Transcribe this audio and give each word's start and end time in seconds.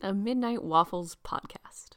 a 0.00 0.14
Midnight 0.14 0.62
Waffles 0.62 1.16
podcast. 1.24 1.96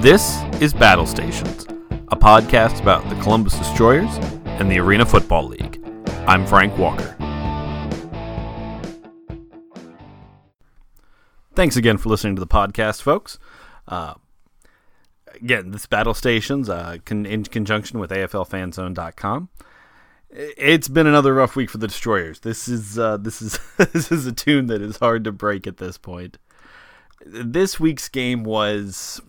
This 0.00 0.42
is 0.60 0.72
Battle 0.72 1.06
Stations, 1.06 1.64
a 2.08 2.16
podcast 2.16 2.80
about 2.80 3.08
the 3.10 3.20
Columbus 3.22 3.56
Destroyers 3.58 4.16
and 4.46 4.70
the 4.70 4.78
Arena 4.78 5.04
Football 5.04 5.48
League. 5.48 5.80
I'm 6.26 6.46
Frank 6.46 6.76
Walker. 6.78 7.16
Thanks 11.54 11.76
again 11.76 11.98
for 11.98 12.08
listening 12.08 12.36
to 12.36 12.40
the 12.40 12.46
podcast, 12.46 13.02
folks. 13.02 13.38
Uh, 13.86 14.14
again, 15.34 15.70
this 15.70 15.86
Battle 15.86 16.14
Stations, 16.14 16.68
uh, 16.68 16.96
con- 17.04 17.26
in 17.26 17.44
conjunction 17.44 17.98
with 17.98 18.10
AFLFanZone.com. 18.10 19.50
It's 20.36 20.88
been 20.88 21.06
another 21.06 21.32
rough 21.32 21.54
week 21.54 21.70
for 21.70 21.78
the 21.78 21.86
Destroyers. 21.86 22.40
This 22.40 22.66
is 22.66 22.98
uh, 22.98 23.18
this 23.18 23.40
is 23.40 23.58
this 23.92 24.10
is 24.10 24.26
a 24.26 24.32
tune 24.32 24.66
that 24.66 24.82
is 24.82 24.96
hard 24.96 25.22
to 25.24 25.32
break 25.32 25.66
at 25.66 25.76
this 25.76 25.96
point. 25.96 26.38
This 27.24 27.78
week's 27.78 28.08
game 28.08 28.42
was, 28.42 29.20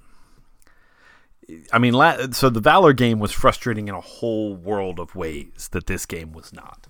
I 1.72 1.78
mean, 1.78 1.94
la- 1.94 2.32
so 2.32 2.50
the 2.50 2.60
Valor 2.60 2.92
game 2.92 3.20
was 3.20 3.32
frustrating 3.32 3.88
in 3.88 3.94
a 3.94 4.02
whole 4.02 4.56
world 4.56 5.00
of 5.00 5.16
ways 5.16 5.70
that 5.72 5.86
this 5.86 6.08
game 6.08 6.34
was 6.34 6.52
not. 6.52 6.88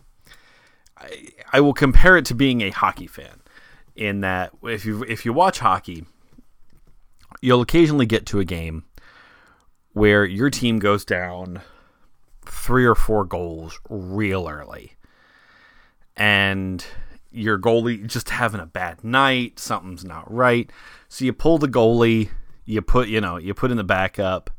I, 0.98 1.28
I 1.52 1.60
will 1.60 1.74
compare 1.74 2.16
it 2.16 2.24
to 2.26 2.34
being 2.34 2.62
a 2.62 2.70
hockey 2.70 3.08
fan, 3.08 3.42
in 3.98 4.22
that 4.22 4.52
if 4.64 4.86
you 4.86 5.04
if 5.04 5.26
you 5.26 5.34
watch 5.34 5.60
hockey, 5.60 6.06
you'll 7.42 7.62
occasionally 7.62 8.06
get 8.06 8.26
to 8.28 8.40
a 8.40 8.46
game 8.46 8.86
where 9.92 10.24
your 10.24 10.50
team 10.50 10.80
goes 10.80 11.04
down 11.04 11.62
three 12.50 12.86
or 12.86 12.96
four 12.96 13.26
goals 13.26 13.80
real 13.90 14.48
early. 14.48 14.94
And 16.18 16.86
your 17.32 17.60
goalie 17.60 18.08
just 18.08 18.30
having 18.30 18.62
a 18.62 18.66
bad 18.66 19.04
night, 19.04 19.60
something's 19.60 20.06
not 20.06 20.32
right. 20.32 20.72
So 21.10 21.26
you 21.26 21.34
pull 21.34 21.58
the 21.58 21.68
goalie, 21.68 22.30
you 22.66 22.82
put, 22.82 23.10
you 23.10 23.20
know, 23.20 23.38
you 23.38 23.54
put 23.54 23.72
in 23.72 23.78
the 23.78 23.84
backup, 23.84 24.50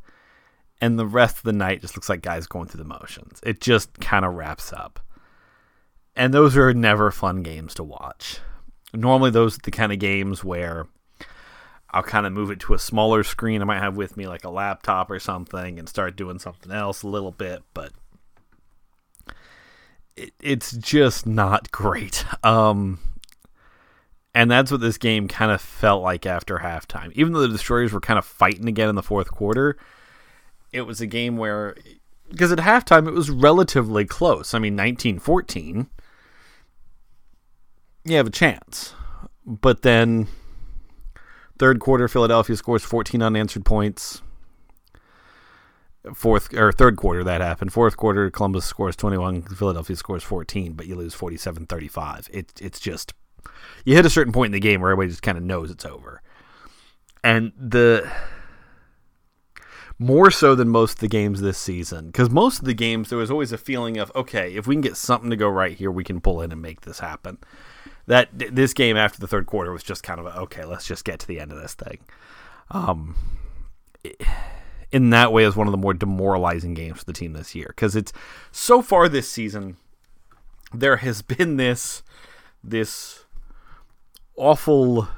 and 0.80 0.98
the 0.98 1.06
rest 1.06 1.38
of 1.38 1.42
the 1.44 1.52
night 1.52 1.80
just 1.80 1.96
looks 1.96 2.08
like 2.08 2.20
guys 2.20 2.46
going 2.46 2.68
through 2.68 2.82
the 2.82 2.88
motions. 2.88 3.40
It 3.42 3.60
just 3.60 3.98
kind 4.00 4.24
of 4.24 4.34
wraps 4.34 4.72
up. 4.72 5.00
And 6.14 6.32
those 6.32 6.56
are 6.56 6.72
never 6.74 7.10
fun 7.10 7.42
games 7.42 7.74
to 7.74 7.84
watch. 7.84 8.40
Normally 8.92 9.30
those 9.30 9.56
are 9.56 9.62
the 9.62 9.70
kind 9.70 9.92
of 9.92 9.98
games 9.98 10.44
where 10.44 10.86
I'll 11.90 12.02
kind 12.02 12.26
of 12.26 12.32
move 12.32 12.50
it 12.50 12.60
to 12.60 12.74
a 12.74 12.78
smaller 12.78 13.22
screen. 13.22 13.62
I 13.62 13.64
might 13.64 13.80
have 13.80 13.96
with 13.96 14.16
me 14.16 14.26
like 14.26 14.44
a 14.44 14.50
laptop 14.50 15.10
or 15.10 15.20
something 15.20 15.78
and 15.78 15.88
start 15.88 16.16
doing 16.16 16.38
something 16.38 16.72
else 16.72 17.02
a 17.02 17.08
little 17.08 17.30
bit, 17.30 17.62
but 17.74 17.92
it, 20.16 20.32
it's 20.40 20.72
just 20.72 21.26
not 21.26 21.70
great. 21.70 22.24
Um, 22.44 22.98
and 24.34 24.50
that's 24.50 24.70
what 24.70 24.80
this 24.80 24.98
game 24.98 25.28
kind 25.28 25.50
of 25.50 25.60
felt 25.60 26.02
like 26.02 26.26
after 26.26 26.58
halftime. 26.58 27.12
Even 27.12 27.32
though 27.32 27.40
the 27.40 27.48
Destroyers 27.48 27.92
were 27.92 28.00
kind 28.00 28.18
of 28.18 28.24
fighting 28.24 28.68
again 28.68 28.88
in 28.88 28.94
the 28.94 29.02
fourth 29.02 29.30
quarter, 29.30 29.78
it 30.72 30.82
was 30.82 31.00
a 31.00 31.06
game 31.06 31.36
where, 31.36 31.74
because 32.28 32.52
at 32.52 32.58
halftime 32.58 33.08
it 33.08 33.14
was 33.14 33.30
relatively 33.30 34.04
close. 34.04 34.52
I 34.52 34.58
mean, 34.58 34.76
19 34.76 35.20
14, 35.20 35.88
you 38.04 38.16
have 38.16 38.26
a 38.26 38.30
chance. 38.30 38.92
But 39.46 39.82
then 39.82 40.26
Third 41.58 41.80
quarter, 41.80 42.06
Philadelphia 42.06 42.56
scores 42.56 42.84
14 42.84 43.22
unanswered 43.22 43.64
points. 43.64 44.22
Fourth 46.14 46.54
or 46.54 46.70
third 46.70 46.96
quarter, 46.96 47.24
that 47.24 47.40
happened. 47.40 47.72
Fourth 47.72 47.96
quarter, 47.96 48.30
Columbus 48.30 48.64
scores 48.64 48.94
21, 48.94 49.42
Philadelphia 49.42 49.96
scores 49.96 50.22
14, 50.22 50.74
but 50.74 50.86
you 50.86 50.94
lose 50.94 51.14
47 51.14 51.66
35. 51.66 52.28
It, 52.32 52.52
it's 52.60 52.78
just, 52.78 53.12
you 53.84 53.96
hit 53.96 54.06
a 54.06 54.10
certain 54.10 54.32
point 54.32 54.48
in 54.48 54.52
the 54.52 54.60
game 54.60 54.80
where 54.80 54.92
everybody 54.92 55.10
just 55.10 55.22
kind 55.22 55.38
of 55.38 55.42
knows 55.42 55.70
it's 55.70 55.84
over. 55.84 56.22
And 57.24 57.52
the, 57.58 58.08
more 59.98 60.30
so 60.30 60.54
than 60.54 60.68
most 60.68 60.94
of 60.94 61.00
the 61.00 61.08
games 61.08 61.40
this 61.40 61.58
season, 61.58 62.06
because 62.06 62.30
most 62.30 62.60
of 62.60 62.66
the 62.66 62.74
games, 62.74 63.08
there 63.08 63.18
was 63.18 63.30
always 63.30 63.50
a 63.50 63.58
feeling 63.58 63.98
of, 63.98 64.12
okay, 64.14 64.54
if 64.54 64.68
we 64.68 64.76
can 64.76 64.82
get 64.82 64.96
something 64.96 65.30
to 65.30 65.36
go 65.36 65.48
right 65.48 65.76
here, 65.76 65.90
we 65.90 66.04
can 66.04 66.20
pull 66.20 66.40
in 66.40 66.52
and 66.52 66.62
make 66.62 66.82
this 66.82 67.00
happen 67.00 67.38
that 68.06 68.28
this 68.32 68.72
game 68.72 68.96
after 68.96 69.20
the 69.20 69.26
third 69.26 69.46
quarter 69.46 69.72
was 69.72 69.82
just 69.82 70.02
kind 70.02 70.20
of 70.20 70.26
a, 70.26 70.38
okay, 70.40 70.64
let's 70.64 70.86
just 70.86 71.04
get 71.04 71.18
to 71.20 71.26
the 71.26 71.40
end 71.40 71.52
of 71.52 71.60
this 71.60 71.74
thing. 71.74 71.98
Um, 72.70 73.16
in 74.92 75.10
that 75.10 75.32
way, 75.32 75.44
is 75.44 75.56
one 75.56 75.66
of 75.66 75.72
the 75.72 75.78
more 75.78 75.94
demoralizing 75.94 76.74
games 76.74 76.98
for 76.98 77.04
the 77.04 77.12
team 77.12 77.32
this 77.32 77.54
year 77.54 77.66
because 77.68 77.96
it's 77.96 78.12
so 78.52 78.82
far 78.82 79.08
this 79.08 79.28
season 79.28 79.76
there 80.72 80.96
has 80.98 81.22
been 81.22 81.56
this 81.56 82.02
this 82.62 83.24
awful 84.36 85.08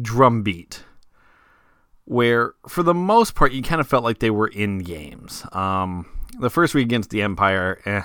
drumbeat 0.00 0.82
where 2.04 2.54
for 2.68 2.82
the 2.82 2.94
most 2.94 3.34
part 3.34 3.52
you 3.52 3.62
kind 3.62 3.80
of 3.80 3.88
felt 3.88 4.04
like 4.04 4.18
they 4.18 4.30
were 4.30 4.48
in 4.48 4.78
games. 4.78 5.44
Um, 5.52 6.06
the 6.38 6.50
first 6.50 6.74
week 6.74 6.84
against 6.84 7.10
the 7.10 7.22
Empire, 7.22 7.80
eh, 7.84 8.02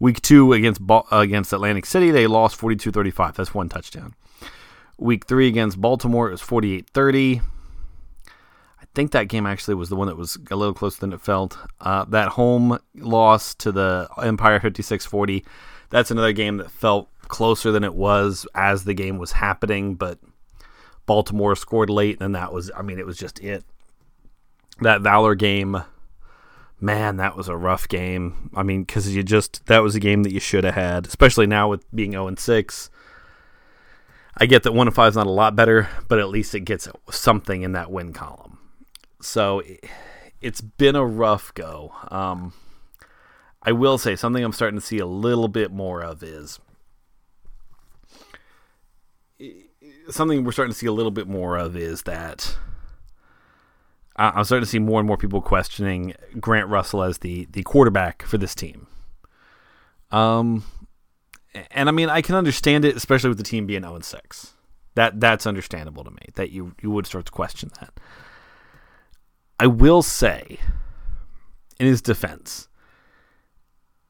Week 0.00 0.22
two 0.22 0.52
against 0.52 0.80
against 1.10 1.52
Atlantic 1.52 1.86
City, 1.86 2.10
they 2.10 2.26
lost 2.26 2.60
42-35. 2.60 3.34
That's 3.34 3.54
one 3.54 3.68
touchdown. 3.68 4.14
Week 4.96 5.26
three 5.26 5.48
against 5.48 5.80
Baltimore, 5.80 6.28
it 6.28 6.32
was 6.32 6.42
48-30. 6.42 7.40
I 8.80 8.84
think 8.94 9.12
that 9.12 9.28
game 9.28 9.46
actually 9.46 9.74
was 9.74 9.88
the 9.88 9.96
one 9.96 10.08
that 10.08 10.16
was 10.16 10.36
a 10.50 10.56
little 10.56 10.74
closer 10.74 11.00
than 11.00 11.12
it 11.12 11.20
felt. 11.20 11.56
Uh, 11.80 12.04
that 12.06 12.30
home 12.30 12.78
loss 12.96 13.54
to 13.56 13.72
the 13.72 14.08
Empire 14.22 14.58
56-40, 14.60 15.44
that's 15.90 16.10
another 16.10 16.32
game 16.32 16.56
that 16.58 16.70
felt 16.70 17.08
closer 17.28 17.70
than 17.70 17.84
it 17.84 17.94
was 17.94 18.46
as 18.54 18.84
the 18.84 18.94
game 18.94 19.18
was 19.18 19.32
happening, 19.32 19.94
but 19.94 20.18
Baltimore 21.06 21.56
scored 21.56 21.90
late, 21.90 22.20
and 22.20 22.34
that 22.34 22.52
was, 22.52 22.70
I 22.76 22.82
mean, 22.82 22.98
it 22.98 23.06
was 23.06 23.16
just 23.16 23.40
it. 23.40 23.64
That 24.80 25.00
Valor 25.00 25.34
game 25.34 25.82
man, 26.80 27.16
that 27.16 27.36
was 27.36 27.48
a 27.48 27.56
rough 27.56 27.88
game. 27.88 28.50
I 28.54 28.62
mean, 28.62 28.84
because 28.84 29.14
you 29.14 29.22
just 29.22 29.66
that 29.66 29.82
was 29.82 29.94
a 29.94 30.00
game 30.00 30.22
that 30.22 30.32
you 30.32 30.40
should 30.40 30.64
have 30.64 30.74
had, 30.74 31.06
especially 31.06 31.46
now 31.46 31.68
with 31.68 31.84
being 31.94 32.12
zero 32.12 32.28
and 32.28 32.38
six. 32.38 32.90
I 34.36 34.46
get 34.46 34.62
that 34.62 34.72
one 34.72 34.86
and 34.86 34.94
five 34.94 35.10
is 35.10 35.16
not 35.16 35.26
a 35.26 35.30
lot 35.30 35.56
better, 35.56 35.88
but 36.06 36.20
at 36.20 36.28
least 36.28 36.54
it 36.54 36.60
gets 36.60 36.88
something 37.10 37.62
in 37.62 37.72
that 37.72 37.90
win 37.90 38.12
column. 38.12 38.58
So 39.20 39.62
it's 40.40 40.60
been 40.60 40.94
a 40.94 41.04
rough 41.04 41.52
go. 41.54 41.92
Um, 42.08 42.52
I 43.62 43.72
will 43.72 43.98
say 43.98 44.14
something 44.14 44.44
I'm 44.44 44.52
starting 44.52 44.78
to 44.78 44.84
see 44.84 44.98
a 44.98 45.06
little 45.06 45.48
bit 45.48 45.72
more 45.72 46.02
of 46.02 46.22
is 46.22 46.60
something 50.10 50.44
we're 50.44 50.52
starting 50.52 50.72
to 50.72 50.78
see 50.78 50.86
a 50.86 50.92
little 50.92 51.10
bit 51.10 51.26
more 51.26 51.56
of 51.56 51.76
is 51.76 52.02
that 52.02 52.56
I'm 54.18 54.44
starting 54.44 54.64
to 54.64 54.70
see 54.70 54.80
more 54.80 54.98
and 54.98 55.06
more 55.06 55.16
people 55.16 55.40
questioning 55.40 56.14
Grant 56.40 56.68
Russell 56.68 57.04
as 57.04 57.18
the 57.18 57.46
the 57.52 57.62
quarterback 57.62 58.22
for 58.22 58.36
this 58.36 58.54
team. 58.54 58.88
Um, 60.10 60.64
and 61.70 61.88
I 61.88 61.92
mean, 61.92 62.08
I 62.08 62.20
can 62.20 62.34
understand 62.34 62.84
it, 62.84 62.96
especially 62.96 63.28
with 63.28 63.38
the 63.38 63.44
team 63.44 63.66
being 63.66 63.82
0 63.82 64.00
6. 64.00 64.54
That 64.94 65.20
that's 65.20 65.46
understandable 65.46 66.02
to 66.02 66.10
me 66.10 66.18
that 66.34 66.50
you 66.50 66.74
you 66.82 66.90
would 66.90 67.06
start 67.06 67.26
to 67.26 67.32
question 67.32 67.70
that. 67.78 68.00
I 69.60 69.68
will 69.68 70.02
say, 70.02 70.58
in 71.78 71.86
his 71.86 72.02
defense, 72.02 72.68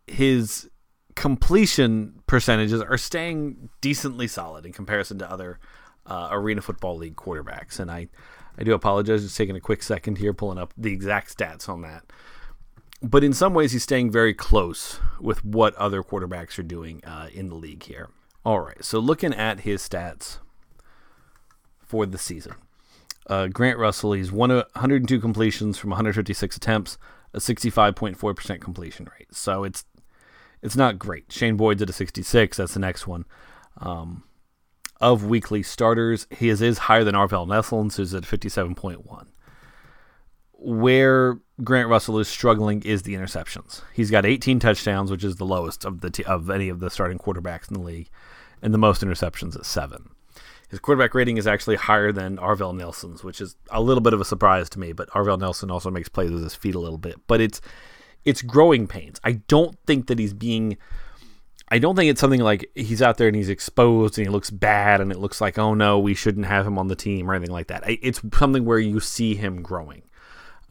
his 0.07 0.71
completion 1.15 2.23
percentages 2.27 2.81
are 2.81 2.97
staying 2.97 3.69
decently 3.81 4.29
solid 4.29 4.65
in 4.65 4.73
comparison 4.73 5.19
to 5.19 5.31
other 5.31 5.59
uh, 6.07 6.29
Arena 6.31 6.63
Football 6.63 6.97
League 6.97 7.17
quarterbacks, 7.17 7.79
and 7.79 7.91
I 7.91 8.09
I 8.59 8.65
do 8.65 8.75
apologize. 8.75 9.23
Just 9.23 9.37
taking 9.37 9.57
a 9.57 9.61
quick 9.61 9.83
second 9.83 10.19
here, 10.19 10.35
pulling 10.35 10.59
up 10.59 10.75
the 10.77 10.93
exact 10.93 11.37
stats 11.37 11.69
on 11.69 11.83
that. 11.83 12.05
But 13.01 13.23
in 13.23 13.33
some 13.33 13.55
ways, 13.55 13.73
he's 13.73 13.85
staying 13.85 14.11
very 14.11 14.35
close 14.35 14.99
with 15.21 15.45
what 15.45 15.75
other 15.77 16.03
quarterbacks 16.03 16.59
are 16.59 16.65
doing 16.65 17.05
uh, 17.05 17.29
in 17.33 17.49
the 17.49 17.55
league 17.55 17.85
here. 17.85 18.09
All 18.45 18.61
right, 18.61 18.83
so 18.83 18.99
looking 18.99 19.33
at 19.33 19.61
his 19.61 19.87
stats 19.87 20.39
for 21.81 22.07
the 22.07 22.19
season, 22.19 22.55
uh, 23.29 23.47
Grant 23.49 23.79
Russell, 23.79 24.15
he's 24.15 24.33
102 24.33 25.21
completions 25.21 25.79
from 25.79 25.91
156 25.91 26.57
attempts, 26.57 26.99
a 27.33 27.39
65.4% 27.39 28.61
completion 28.61 29.09
rate. 29.19 29.35
So 29.35 29.65
it's 29.65 29.85
it's 30.61 30.77
not 30.77 30.99
great. 30.99 31.31
Shane 31.31 31.57
Boyd's 31.57 31.83
at 31.83 31.91
a 31.91 31.93
66. 31.93 32.57
That's 32.57 32.75
the 32.75 32.81
next 32.81 33.07
one. 33.07 33.27
Um, 33.77 34.25
of 35.01 35.25
weekly 35.25 35.63
starters. 35.63 36.27
His 36.31 36.63
is 36.63 36.79
higher 36.79 37.05
than 37.05 37.15
Arvell 37.15 37.47
Nelson's, 37.47 37.97
who's 37.97 38.15
at 38.15 38.25
57.1. 38.25 39.27
Where 40.53 41.39
Grant 41.63 41.89
Russell 41.89 42.19
is 42.19 42.29
struggling 42.29 42.83
is 42.83 43.03
the 43.03 43.15
interceptions. 43.15 43.83
He's 43.95 44.11
got 44.11 44.27
18 44.27 44.59
touchdowns, 44.59 45.11
which 45.11 45.25
is 45.25 45.37
the 45.37 45.47
lowest 45.47 45.85
of 45.85 46.01
the 46.01 46.11
t- 46.11 46.25
of 46.25 46.51
any 46.51 46.69
of 46.69 46.81
the 46.81 46.91
starting 46.91 47.19
quarterbacks 47.19 47.69
in 47.69 47.75
the 47.75 47.81
league, 47.81 48.09
and 48.61 48.75
the 48.75 48.79
most 48.79 49.03
interceptions 49.03 49.55
at 49.55 49.65
seven. 49.65 50.11
His 50.69 50.81
quarterback 50.81 51.15
rating 51.15 51.39
is 51.39 51.47
actually 51.47 51.77
higher 51.77 52.13
than 52.13 52.37
Arvell 52.37 52.77
Nelson's, 52.77 53.25
which 53.25 53.41
is 53.41 53.57
a 53.71 53.81
little 53.81 54.03
bit 54.03 54.13
of 54.13 54.21
a 54.21 54.25
surprise 54.25 54.69
to 54.71 54.79
me. 54.79 54.93
But 54.93 55.09
Arvell 55.11 55.39
Nelson 55.39 55.71
also 55.71 55.91
makes 55.91 56.09
plays 56.09 56.31
with 56.31 56.43
his 56.43 56.55
feet 56.55 56.75
a 56.75 56.81
little 56.81 56.99
bit. 56.99 57.17
But 57.27 57.41
it's 57.41 57.61
it's 58.25 58.43
growing 58.43 58.87
pains. 58.87 59.19
I 59.25 59.33
don't 59.49 59.79
think 59.87 60.09
that 60.09 60.19
he's 60.19 60.35
being 60.35 60.77
I 61.71 61.79
don't 61.79 61.97
think 61.97 62.11
it's 62.11 62.21
something 62.21 62.41
like 62.41 62.71
he's 62.75 63.03
out 63.03 63.19
there 63.19 63.29
and 63.29 63.37
he's 63.37 63.49
exposed 63.49 64.19
and 64.19 64.27
he 64.27 64.31
looks 64.31 64.51
bad 64.51 65.01
and 65.01 65.13
it 65.13 65.19
looks 65.19 65.41
like 65.41 65.59
oh 65.59 65.75
no 65.75 65.99
we 65.99 66.15
shouldn't 66.15 66.47
have 66.47 66.67
him 66.67 66.79
on 66.79 66.89
the 66.89 66.97
team 66.97 67.31
or 67.31 67.35
anything 67.35 67.53
like 67.53 67.69
that. 67.69 67.83
It's 67.87 68.21
something 68.35 68.65
where 68.65 68.79
you 68.79 69.01
see 69.01 69.35
him 69.35 69.63
growing. 69.63 70.03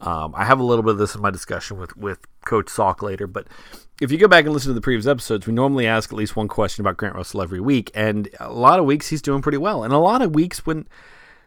Um, 0.00 0.32
I 0.36 0.44
have 0.44 0.60
a 0.60 0.64
little 0.64 0.84
bit 0.84 0.92
of 0.92 0.98
this 0.98 1.14
in 1.14 1.22
my 1.22 1.30
discussion 1.30 1.78
with 1.78 1.96
with 1.96 2.18
Coach 2.44 2.68
Sauk 2.68 3.02
later, 3.02 3.26
but 3.26 3.48
if 4.00 4.12
you 4.12 4.18
go 4.18 4.28
back 4.28 4.44
and 4.44 4.54
listen 4.54 4.70
to 4.70 4.74
the 4.74 4.80
previous 4.80 5.06
episodes, 5.06 5.46
we 5.46 5.52
normally 5.52 5.86
ask 5.86 6.12
at 6.12 6.16
least 6.16 6.36
one 6.36 6.46
question 6.46 6.82
about 6.82 6.96
Grant 6.96 7.16
Russell 7.16 7.42
every 7.42 7.60
week, 7.60 7.90
and 7.94 8.28
a 8.38 8.52
lot 8.52 8.78
of 8.78 8.84
weeks 8.84 9.08
he's 9.08 9.22
doing 9.22 9.42
pretty 9.42 9.58
well, 9.58 9.82
and 9.82 9.92
a 9.92 9.98
lot 9.98 10.22
of 10.22 10.34
weeks 10.34 10.64
when 10.64 10.86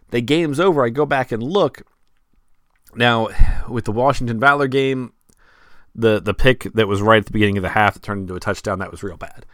the 0.09 0.21
game's 0.21 0.59
over, 0.59 0.86
I 0.86 0.89
go 0.89 1.06
back 1.06 1.31
and 1.31 1.42
look. 1.42 1.83
Now, 2.94 3.30
with 3.69 3.86
the 3.86 3.94
Washington 3.94 4.38
Valor 4.38 4.68
game, 4.68 5.13
the 5.95 6.19
the 6.21 6.33
pick 6.33 6.63
that 6.73 6.88
was 6.88 7.01
right 7.01 7.19
at 7.19 7.25
the 7.25 7.31
beginning 7.31 7.57
of 7.57 7.63
the 7.63 7.69
half 7.69 7.93
that 7.93 8.03
turned 8.03 8.21
into 8.21 8.35
a 8.35 8.39
touchdown 8.39 8.79
that 8.79 8.91
was 8.91 9.03
real 9.03 9.17
bad. 9.17 9.45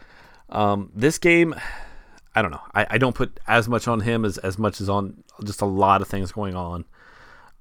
Um, 0.50 0.92
this 0.96 1.18
game, 1.18 1.56
I 2.36 2.42
don't 2.42 2.52
know. 2.52 2.62
I, 2.74 2.88
I, 2.92 2.98
don't 2.98 3.16
put 3.16 3.38
as 3.48 3.68
much 3.68 3.88
on 3.88 4.02
him 4.02 4.24
as 4.24 4.38
as 4.38 4.58
much 4.58 4.80
as 4.80 4.88
on 4.88 5.24
just 5.44 5.62
a 5.62 5.66
lot 5.66 6.02
of 6.02 6.08
things 6.08 6.32
going 6.32 6.56
on 6.56 6.86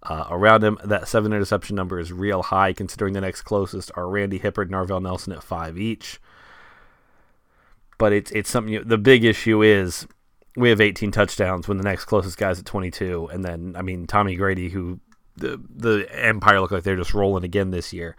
uh, 0.04 0.26
around 0.30 0.62
him. 0.62 0.78
That 0.84 1.08
seven 1.08 1.32
interception 1.32 1.74
number 1.74 1.98
is 1.98 2.12
real 2.12 2.42
high, 2.42 2.72
considering 2.72 3.14
the 3.14 3.20
next 3.20 3.42
closest 3.42 3.90
are 3.96 4.08
Randy 4.08 4.38
Hippeard 4.38 4.70
and 4.70 4.74
Arvell 4.74 5.02
Nelson 5.02 5.32
at 5.32 5.42
five 5.42 5.78
each. 5.78 6.20
But 7.98 8.12
it's 8.12 8.30
it's 8.32 8.50
something. 8.50 8.74
You, 8.74 8.84
the 8.84 8.98
big 8.98 9.24
issue 9.24 9.62
is 9.62 10.06
we 10.54 10.68
have 10.68 10.80
18 10.80 11.10
touchdowns 11.10 11.66
when 11.66 11.78
the 11.78 11.84
next 11.84 12.04
closest 12.04 12.38
guy's 12.38 12.58
at 12.58 12.66
22, 12.66 13.30
and 13.32 13.44
then 13.44 13.74
I 13.76 13.82
mean 13.82 14.06
Tommy 14.06 14.36
Grady, 14.36 14.68
who 14.68 15.00
the 15.36 15.60
the 15.68 16.06
Empire 16.12 16.60
look 16.60 16.70
like 16.70 16.84
they're 16.84 16.96
just 16.96 17.14
rolling 17.14 17.44
again 17.44 17.70
this 17.70 17.92
year 17.92 18.16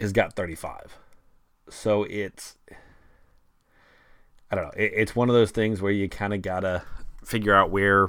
has 0.00 0.12
got 0.12 0.34
35. 0.34 0.98
So 1.70 2.04
it's 2.04 2.56
I 4.50 4.54
don't 4.56 4.64
know. 4.64 4.72
It, 4.76 4.92
it's 4.94 5.16
one 5.16 5.28
of 5.28 5.34
those 5.34 5.50
things 5.50 5.80
where 5.80 5.92
you 5.92 6.08
kind 6.08 6.32
of 6.34 6.42
gotta 6.42 6.82
figure 7.24 7.54
out 7.54 7.70
where. 7.70 8.08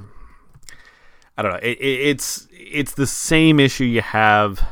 I 1.38 1.42
don't 1.42 1.52
know. 1.52 1.60
It, 1.62 1.80
it, 1.80 2.00
it's 2.08 2.48
it's 2.52 2.94
the 2.94 3.08
same 3.08 3.60
issue 3.60 3.84
you 3.84 4.02
have. 4.02 4.64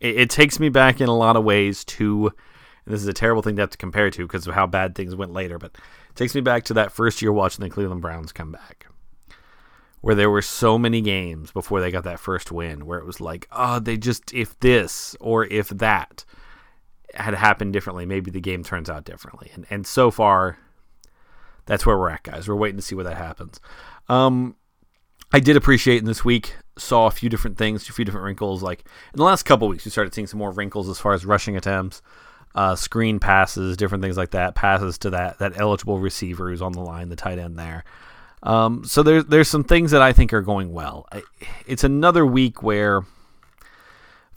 It, 0.00 0.30
takes 0.30 0.60
me 0.60 0.68
back 0.68 1.00
in 1.00 1.08
a 1.08 1.16
lot 1.16 1.34
of 1.34 1.42
ways 1.42 1.84
to. 1.86 2.32
this 2.86 3.00
is 3.00 3.08
a 3.08 3.12
terrible 3.12 3.42
thing 3.42 3.56
to 3.56 3.62
have 3.62 3.70
to 3.70 3.78
compare 3.78 4.10
to 4.10 4.24
because 4.24 4.46
of 4.46 4.54
how 4.54 4.64
bad 4.64 4.94
things 4.94 5.16
went 5.16 5.32
later, 5.32 5.58
but 5.58 5.72
it 5.74 6.14
takes 6.14 6.36
me 6.36 6.40
back 6.40 6.62
to 6.66 6.74
that 6.74 6.92
first 6.92 7.20
year 7.20 7.32
watching 7.32 7.64
the 7.64 7.70
Cleveland 7.70 8.00
Browns 8.00 8.30
come 8.30 8.52
back 8.52 8.86
where 10.00 10.14
there 10.14 10.30
were 10.30 10.42
so 10.42 10.78
many 10.78 11.00
games 11.00 11.50
before 11.50 11.80
they 11.80 11.90
got 11.90 12.04
that 12.04 12.20
first 12.20 12.52
win 12.52 12.86
where 12.86 13.00
it 13.00 13.04
was 13.04 13.20
like, 13.20 13.48
oh, 13.50 13.80
they 13.80 13.96
just, 13.96 14.32
if 14.32 14.58
this 14.60 15.16
or 15.20 15.44
if 15.46 15.68
that 15.70 16.24
had 17.14 17.34
happened 17.34 17.72
differently, 17.72 18.06
maybe 18.06 18.30
the 18.30 18.40
game 18.40 18.62
turns 18.64 18.90
out 18.90 19.04
differently. 19.04 19.50
And 19.54 19.66
and 19.70 19.86
so 19.86 20.10
far, 20.10 20.58
that's 21.66 21.84
where 21.84 21.98
we're 21.98 22.10
at, 22.10 22.22
guys. 22.22 22.48
We're 22.48 22.56
waiting 22.56 22.76
to 22.76 22.82
see 22.82 22.94
what 22.94 23.04
that 23.04 23.16
happens. 23.16 23.60
Um, 24.08 24.56
I 25.32 25.40
did 25.40 25.56
appreciate 25.56 25.98
in 25.98 26.06
this 26.06 26.24
week 26.24 26.54
saw 26.78 27.06
a 27.06 27.10
few 27.10 27.28
different 27.28 27.58
things, 27.58 27.88
a 27.88 27.92
few 27.92 28.04
different 28.04 28.24
wrinkles. 28.24 28.62
Like 28.62 28.84
in 29.12 29.18
the 29.18 29.24
last 29.24 29.42
couple 29.42 29.68
weeks, 29.68 29.84
we 29.84 29.90
started 29.90 30.14
seeing 30.14 30.26
some 30.26 30.38
more 30.38 30.50
wrinkles 30.50 30.88
as 30.88 30.98
far 30.98 31.12
as 31.12 31.26
rushing 31.26 31.56
attempts, 31.56 32.00
uh, 32.54 32.74
screen 32.74 33.18
passes, 33.18 33.76
different 33.76 34.02
things 34.02 34.16
like 34.16 34.30
that, 34.30 34.54
passes 34.54 34.96
to 34.98 35.10
that 35.10 35.38
that 35.38 35.58
eligible 35.60 35.98
receiver 35.98 36.48
who's 36.48 36.62
on 36.62 36.72
the 36.72 36.80
line, 36.80 37.08
the 37.08 37.16
tight 37.16 37.38
end 37.38 37.58
there. 37.58 37.84
Um, 38.42 38.84
so 38.84 39.02
there's 39.02 39.24
there's 39.26 39.48
some 39.48 39.64
things 39.64 39.90
that 39.90 40.02
I 40.02 40.12
think 40.12 40.32
are 40.32 40.42
going 40.42 40.72
well. 40.72 41.06
It's 41.66 41.84
another 41.84 42.24
week 42.24 42.62
where 42.62 43.02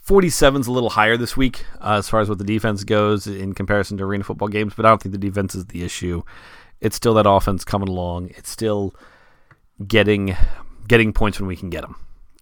47 0.02 0.62
is 0.62 0.66
a 0.66 0.72
little 0.72 0.90
higher 0.90 1.16
this 1.16 1.36
week 1.36 1.64
uh, 1.80 1.92
as 1.92 2.08
far 2.08 2.20
as 2.20 2.28
what 2.28 2.38
the 2.38 2.44
defense 2.44 2.82
goes 2.82 3.28
in 3.28 3.52
comparison 3.52 3.96
to 3.98 4.04
arena 4.04 4.24
football 4.24 4.48
games, 4.48 4.74
but 4.74 4.84
I 4.84 4.88
don't 4.88 5.00
think 5.00 5.12
the 5.12 5.18
defense 5.18 5.54
is 5.54 5.66
the 5.66 5.84
issue. 5.84 6.22
It's 6.80 6.96
still 6.96 7.14
that 7.14 7.26
offense 7.28 7.64
coming 7.64 7.88
along. 7.88 8.30
It's 8.30 8.50
still 8.50 8.94
getting 9.86 10.36
getting 10.88 11.12
points 11.12 11.38
when 11.38 11.46
we 11.46 11.54
can 11.54 11.70
get 11.70 11.82
them. 11.82 11.94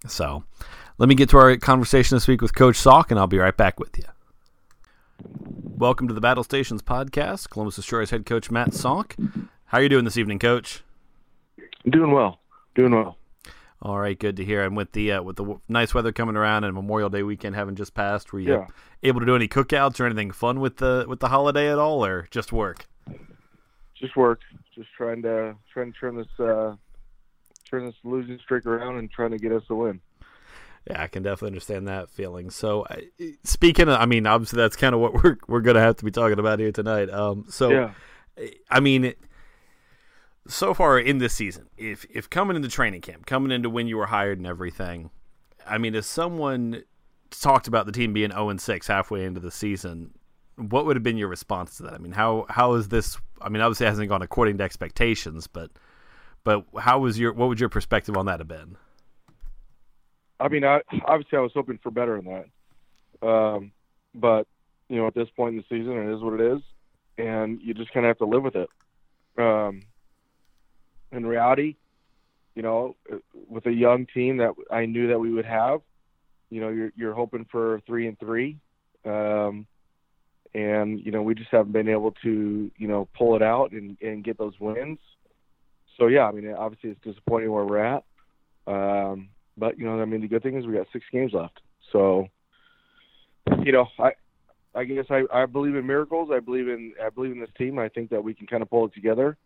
So, 0.07 0.43
let 0.97 1.07
me 1.07 1.13
get 1.13 1.29
to 1.29 1.37
our 1.37 1.55
conversation 1.57 2.15
this 2.15 2.27
week 2.27 2.41
with 2.41 2.55
Coach 2.55 2.77
Sauk, 2.77 3.11
and 3.11 3.19
I'll 3.19 3.27
be 3.27 3.37
right 3.37 3.55
back 3.55 3.79
with 3.79 3.95
you. 3.95 4.05
Welcome 5.23 6.07
to 6.07 6.15
the 6.15 6.21
Battle 6.21 6.43
Stations 6.43 6.81
podcast. 6.81 7.51
Columbus 7.51 7.75
Destroyers 7.75 8.09
head 8.09 8.25
coach 8.25 8.49
Matt 8.49 8.73
Sauk. 8.73 9.15
How 9.65 9.77
are 9.77 9.83
you 9.83 9.89
doing 9.89 10.05
this 10.05 10.17
evening, 10.17 10.39
Coach? 10.39 10.83
Doing 11.87 12.11
well. 12.11 12.39
Doing 12.73 12.95
well. 12.95 13.17
All 13.83 13.99
right, 13.99 14.17
good 14.17 14.35
to 14.37 14.45
hear. 14.45 14.63
And 14.63 14.77
with 14.77 14.91
the 14.91 15.13
uh, 15.13 15.23
with 15.23 15.37
the 15.37 15.59
nice 15.67 15.93
weather 15.93 16.11
coming 16.11 16.35
around 16.35 16.65
and 16.65 16.73
Memorial 16.75 17.09
Day 17.09 17.23
weekend 17.23 17.55
having 17.55 17.75
just 17.75 17.95
passed, 17.95 18.31
were 18.31 18.39
you 18.39 18.53
yeah. 18.53 18.67
able 19.01 19.19
to 19.21 19.25
do 19.25 19.35
any 19.35 19.47
cookouts 19.47 19.99
or 19.99 20.05
anything 20.05 20.29
fun 20.29 20.59
with 20.59 20.77
the 20.77 21.05
with 21.07 21.19
the 21.19 21.29
holiday 21.29 21.71
at 21.71 21.79
all, 21.79 22.05
or 22.05 22.27
just 22.29 22.51
work? 22.51 22.87
Just 23.95 24.15
work. 24.15 24.41
Just 24.75 24.89
trying 24.95 25.23
to 25.23 25.55
trying 25.73 25.91
to 25.91 25.99
turn 25.99 26.15
this 26.15 26.39
uh, 26.39 26.75
turn 27.67 27.85
this 27.85 27.95
losing 28.03 28.37
streak 28.37 28.67
around 28.67 28.99
and 28.99 29.09
trying 29.09 29.31
to 29.31 29.39
get 29.39 29.51
us 29.51 29.63
a 29.69 29.75
win. 29.75 29.99
Yeah, 30.87 31.01
I 31.01 31.07
can 31.07 31.23
definitely 31.23 31.47
understand 31.47 31.87
that 31.87 32.09
feeling. 32.09 32.51
So, 32.51 32.85
speaking 33.43 33.87
of, 33.87 33.99
I 33.99 34.05
mean, 34.05 34.27
obviously 34.27 34.57
that's 34.57 34.75
kind 34.75 34.93
of 34.93 35.01
what 35.01 35.13
we're 35.23 35.37
we're 35.47 35.61
going 35.61 35.75
to 35.75 35.81
have 35.81 35.97
to 35.97 36.05
be 36.05 36.11
talking 36.11 36.37
about 36.37 36.59
here 36.59 36.71
tonight. 36.71 37.09
Um, 37.09 37.45
so, 37.49 37.69
yeah. 37.69 37.91
I 38.69 38.79
mean, 38.79 39.13
so 40.47 40.73
far 40.73 40.99
in 40.99 41.19
this 41.19 41.33
season, 41.33 41.67
if 41.77 42.05
if 42.09 42.29
coming 42.29 42.55
into 42.55 42.67
training 42.67 43.01
camp, 43.01 43.25
coming 43.25 43.51
into 43.51 43.69
when 43.69 43.87
you 43.87 43.97
were 43.97 44.07
hired 44.07 44.37
and 44.37 44.47
everything, 44.47 45.11
I 45.67 45.77
mean, 45.77 45.95
if 45.95 46.05
someone 46.05 46.83
talked 47.29 47.67
about 47.67 47.85
the 47.85 47.91
team 47.91 48.13
being 48.13 48.31
0 48.31 48.49
and 48.49 48.59
6 48.59 48.87
halfway 48.87 49.23
into 49.23 49.39
the 49.39 49.51
season, 49.51 50.11
what 50.57 50.85
would 50.85 50.95
have 50.95 51.03
been 51.03 51.17
your 51.17 51.27
response 51.27 51.77
to 51.77 51.83
that? 51.83 51.93
I 51.93 51.97
mean, 51.97 52.11
how 52.11 52.45
how 52.49 52.73
is 52.73 52.89
this? 52.89 53.17
I 53.41 53.49
mean, 53.49 53.61
obviously 53.61 53.85
it 53.85 53.89
hasn't 53.89 54.09
gone 54.09 54.21
according 54.21 54.57
to 54.57 54.63
expectations, 54.63 55.47
but 55.47 55.71
but 56.43 56.65
how 56.79 56.99
was 56.99 57.19
your 57.19 57.33
what 57.33 57.49
would 57.49 57.59
your 57.59 57.69
perspective 57.69 58.17
on 58.17 58.25
that 58.25 58.39
have 58.39 58.47
been? 58.47 58.77
I 60.39 60.47
mean, 60.47 60.63
I, 60.63 60.81
obviously 61.05 61.37
I 61.37 61.41
was 61.41 61.51
hoping 61.53 61.79
for 61.83 61.91
better 61.91 62.19
than 62.19 62.43
that, 63.21 63.27
um, 63.27 63.71
but 64.15 64.47
you 64.89 64.97
know, 64.97 65.07
at 65.07 65.13
this 65.13 65.29
point 65.35 65.55
in 65.55 65.57
the 65.57 65.77
season, 65.77 65.93
it 65.93 66.13
is 66.13 66.21
what 66.21 66.39
it 66.39 66.53
is, 66.53 66.61
and 67.17 67.61
you 67.61 67.73
just 67.73 67.93
kind 67.93 68.05
of 68.05 68.09
have 68.09 68.17
to 68.17 68.25
live 68.25 68.43
with 68.43 68.55
it. 68.55 68.69
Um, 69.37 69.81
in 71.11 71.25
reality, 71.25 71.75
you 72.55 72.61
know, 72.61 72.95
with 73.49 73.65
a 73.65 73.71
young 73.71 74.05
team 74.13 74.37
that 74.37 74.53
I 74.69 74.85
knew 74.85 75.07
that 75.07 75.19
we 75.19 75.31
would 75.31 75.45
have, 75.45 75.81
you 76.49 76.59
know, 76.61 76.69
you're 76.69 76.91
you're 76.95 77.13
hoping 77.13 77.45
for 77.49 77.81
three 77.87 78.07
and 78.07 78.19
three, 78.19 78.57
um, 79.05 79.65
and 80.53 80.99
you 80.99 81.11
know 81.11 81.21
we 81.21 81.33
just 81.33 81.49
haven't 81.49 81.71
been 81.71 81.87
able 81.87 82.11
to 82.23 82.69
you 82.77 82.87
know 82.87 83.07
pull 83.17 83.35
it 83.35 83.41
out 83.41 83.71
and 83.71 83.97
and 84.01 84.23
get 84.23 84.37
those 84.37 84.53
wins. 84.59 84.99
So 85.97 86.07
yeah, 86.07 86.27
I 86.27 86.31
mean, 86.31 86.53
obviously 86.53 86.89
it's 86.89 87.01
disappointing 87.01 87.51
where 87.51 87.65
we're 87.65 87.83
at, 87.83 88.03
um, 88.67 89.29
but 89.57 89.77
you 89.79 89.85
know, 89.85 90.01
I 90.01 90.05
mean, 90.05 90.21
the 90.21 90.27
good 90.27 90.43
thing 90.43 90.57
is 90.57 90.65
we 90.65 90.73
got 90.73 90.87
six 90.91 91.05
games 91.11 91.31
left. 91.33 91.61
So, 91.91 92.27
you 93.63 93.71
know, 93.71 93.87
I 93.99 94.11
I 94.73 94.83
guess 94.83 95.05
I, 95.09 95.23
I 95.33 95.45
believe 95.45 95.75
in 95.75 95.85
miracles. 95.85 96.29
I 96.33 96.39
believe 96.39 96.67
in 96.67 96.93
I 97.03 97.09
believe 97.09 97.31
in 97.31 97.39
this 97.39 97.49
team. 97.57 97.79
I 97.79 97.89
think 97.89 98.09
that 98.09 98.23
we 98.23 98.33
can 98.33 98.47
kind 98.47 98.61
of 98.61 98.69
pull 98.69 98.85
it 98.85 98.93
together. 98.93 99.37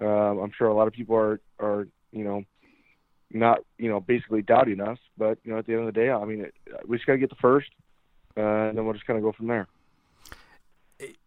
Um, 0.00 0.38
I'm 0.38 0.52
sure 0.56 0.68
a 0.68 0.74
lot 0.74 0.86
of 0.86 0.92
people 0.92 1.16
are 1.16 1.40
are 1.58 1.88
you 2.12 2.24
know 2.24 2.44
not 3.30 3.58
you 3.78 3.88
know 3.88 4.00
basically 4.00 4.42
doubting 4.42 4.80
us, 4.80 4.98
but 5.16 5.38
you 5.44 5.52
know 5.52 5.58
at 5.58 5.66
the 5.66 5.72
end 5.72 5.80
of 5.82 5.86
the 5.86 6.00
day, 6.00 6.10
I 6.10 6.24
mean 6.24 6.42
it, 6.42 6.54
we 6.86 6.96
just 6.96 7.06
got 7.06 7.14
to 7.14 7.18
get 7.18 7.30
the 7.30 7.36
first, 7.36 7.68
uh, 8.36 8.40
and 8.40 8.78
then 8.78 8.84
we'll 8.84 8.94
just 8.94 9.06
kind 9.06 9.18
of 9.18 9.24
go 9.24 9.32
from 9.32 9.48
there. 9.48 9.66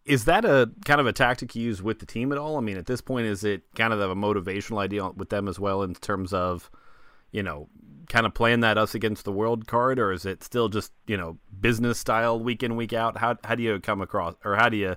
Is 0.04 0.26
that 0.26 0.44
a 0.44 0.70
kind 0.84 1.00
of 1.00 1.06
a 1.06 1.12
tactic 1.12 1.54
you 1.54 1.64
use 1.64 1.82
with 1.82 1.98
the 1.98 2.06
team 2.06 2.30
at 2.32 2.38
all? 2.38 2.58
I 2.58 2.60
mean, 2.60 2.76
at 2.76 2.86
this 2.86 3.00
point, 3.00 3.26
is 3.26 3.42
it 3.42 3.62
kind 3.74 3.92
of 3.92 4.00
a 4.00 4.14
motivational 4.14 4.78
idea 4.78 5.08
with 5.10 5.30
them 5.30 5.48
as 5.48 5.58
well 5.58 5.82
in 5.82 5.94
terms 5.94 6.34
of, 6.34 6.70
you 7.30 7.42
know, 7.42 7.68
kind 8.08 8.26
of 8.26 8.34
playing 8.34 8.60
that 8.60 8.76
us 8.76 8.94
against 8.94 9.24
the 9.24 9.32
world 9.32 9.66
card, 9.66 9.98
or 9.98 10.12
is 10.12 10.26
it 10.26 10.42
still 10.42 10.68
just 10.68 10.92
you 11.06 11.16
know 11.16 11.38
business 11.60 11.98
style 11.98 12.38
week 12.38 12.62
in 12.62 12.76
week 12.76 12.92
out? 12.92 13.16
How 13.16 13.36
how 13.44 13.54
do 13.54 13.62
you 13.62 13.78
come 13.80 14.02
across, 14.02 14.34
or 14.44 14.56
how 14.56 14.68
do 14.68 14.76
you 14.76 14.96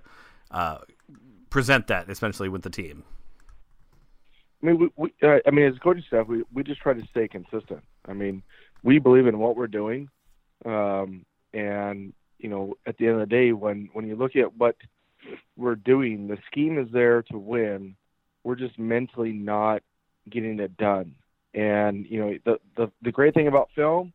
uh, 0.51 0.79
present 1.49 1.87
that, 1.87 2.09
especially 2.09 2.49
with 2.49 2.63
the 2.63 2.69
team? 2.69 3.03
I 4.61 4.65
mean, 4.65 4.79
we, 4.79 4.89
we 4.95 5.13
uh, 5.21 5.39
I 5.45 5.51
mean, 5.51 5.65
as 5.65 5.77
coaching 5.79 6.03
staff, 6.07 6.27
we 6.27 6.43
we 6.53 6.63
just 6.63 6.81
try 6.81 6.93
to 6.93 7.07
stay 7.09 7.27
consistent. 7.27 7.83
I 8.07 8.13
mean, 8.13 8.43
we 8.83 8.99
believe 8.99 9.27
in 9.27 9.39
what 9.39 9.55
we're 9.55 9.67
doing, 9.67 10.09
um, 10.65 11.25
and 11.53 12.13
you 12.39 12.49
know, 12.49 12.75
at 12.85 12.97
the 12.97 13.07
end 13.07 13.15
of 13.15 13.21
the 13.21 13.35
day, 13.35 13.51
when 13.51 13.89
when 13.93 14.07
you 14.07 14.15
look 14.15 14.35
at 14.35 14.55
what 14.57 14.75
we're 15.57 15.75
doing, 15.75 16.27
the 16.27 16.37
scheme 16.49 16.77
is 16.77 16.87
there 16.91 17.21
to 17.23 17.37
win. 17.37 17.95
We're 18.43 18.55
just 18.55 18.77
mentally 18.77 19.33
not 19.33 19.81
getting 20.29 20.59
it 20.59 20.77
done. 20.77 21.15
And 21.53 22.05
you 22.05 22.19
know, 22.19 22.37
the 22.45 22.59
the 22.75 22.91
the 23.01 23.11
great 23.11 23.33
thing 23.33 23.47
about 23.47 23.69
film 23.75 24.13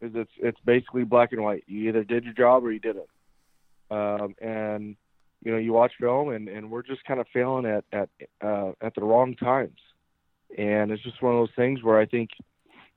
is 0.00 0.12
it's 0.14 0.30
it's 0.38 0.60
basically 0.64 1.04
black 1.04 1.32
and 1.32 1.42
white. 1.42 1.64
You 1.66 1.88
either 1.88 2.04
did 2.04 2.24
your 2.24 2.34
job 2.34 2.64
or 2.64 2.72
you 2.72 2.80
didn't. 2.80 3.08
Um, 3.90 4.34
and 4.40 4.96
you 5.44 5.52
know, 5.52 5.58
you 5.58 5.72
watch 5.72 5.92
film 6.00 6.30
and, 6.30 6.48
and 6.48 6.70
we're 6.70 6.82
just 6.82 7.04
kind 7.04 7.20
of 7.20 7.26
failing 7.32 7.66
at 7.66 7.84
at 7.92 8.08
uh, 8.40 8.72
at 8.80 8.94
the 8.94 9.02
wrong 9.02 9.36
times, 9.36 9.78
and 10.56 10.90
it's 10.90 11.02
just 11.02 11.22
one 11.22 11.34
of 11.34 11.40
those 11.40 11.54
things 11.54 11.82
where 11.82 11.98
I 11.98 12.06
think, 12.06 12.30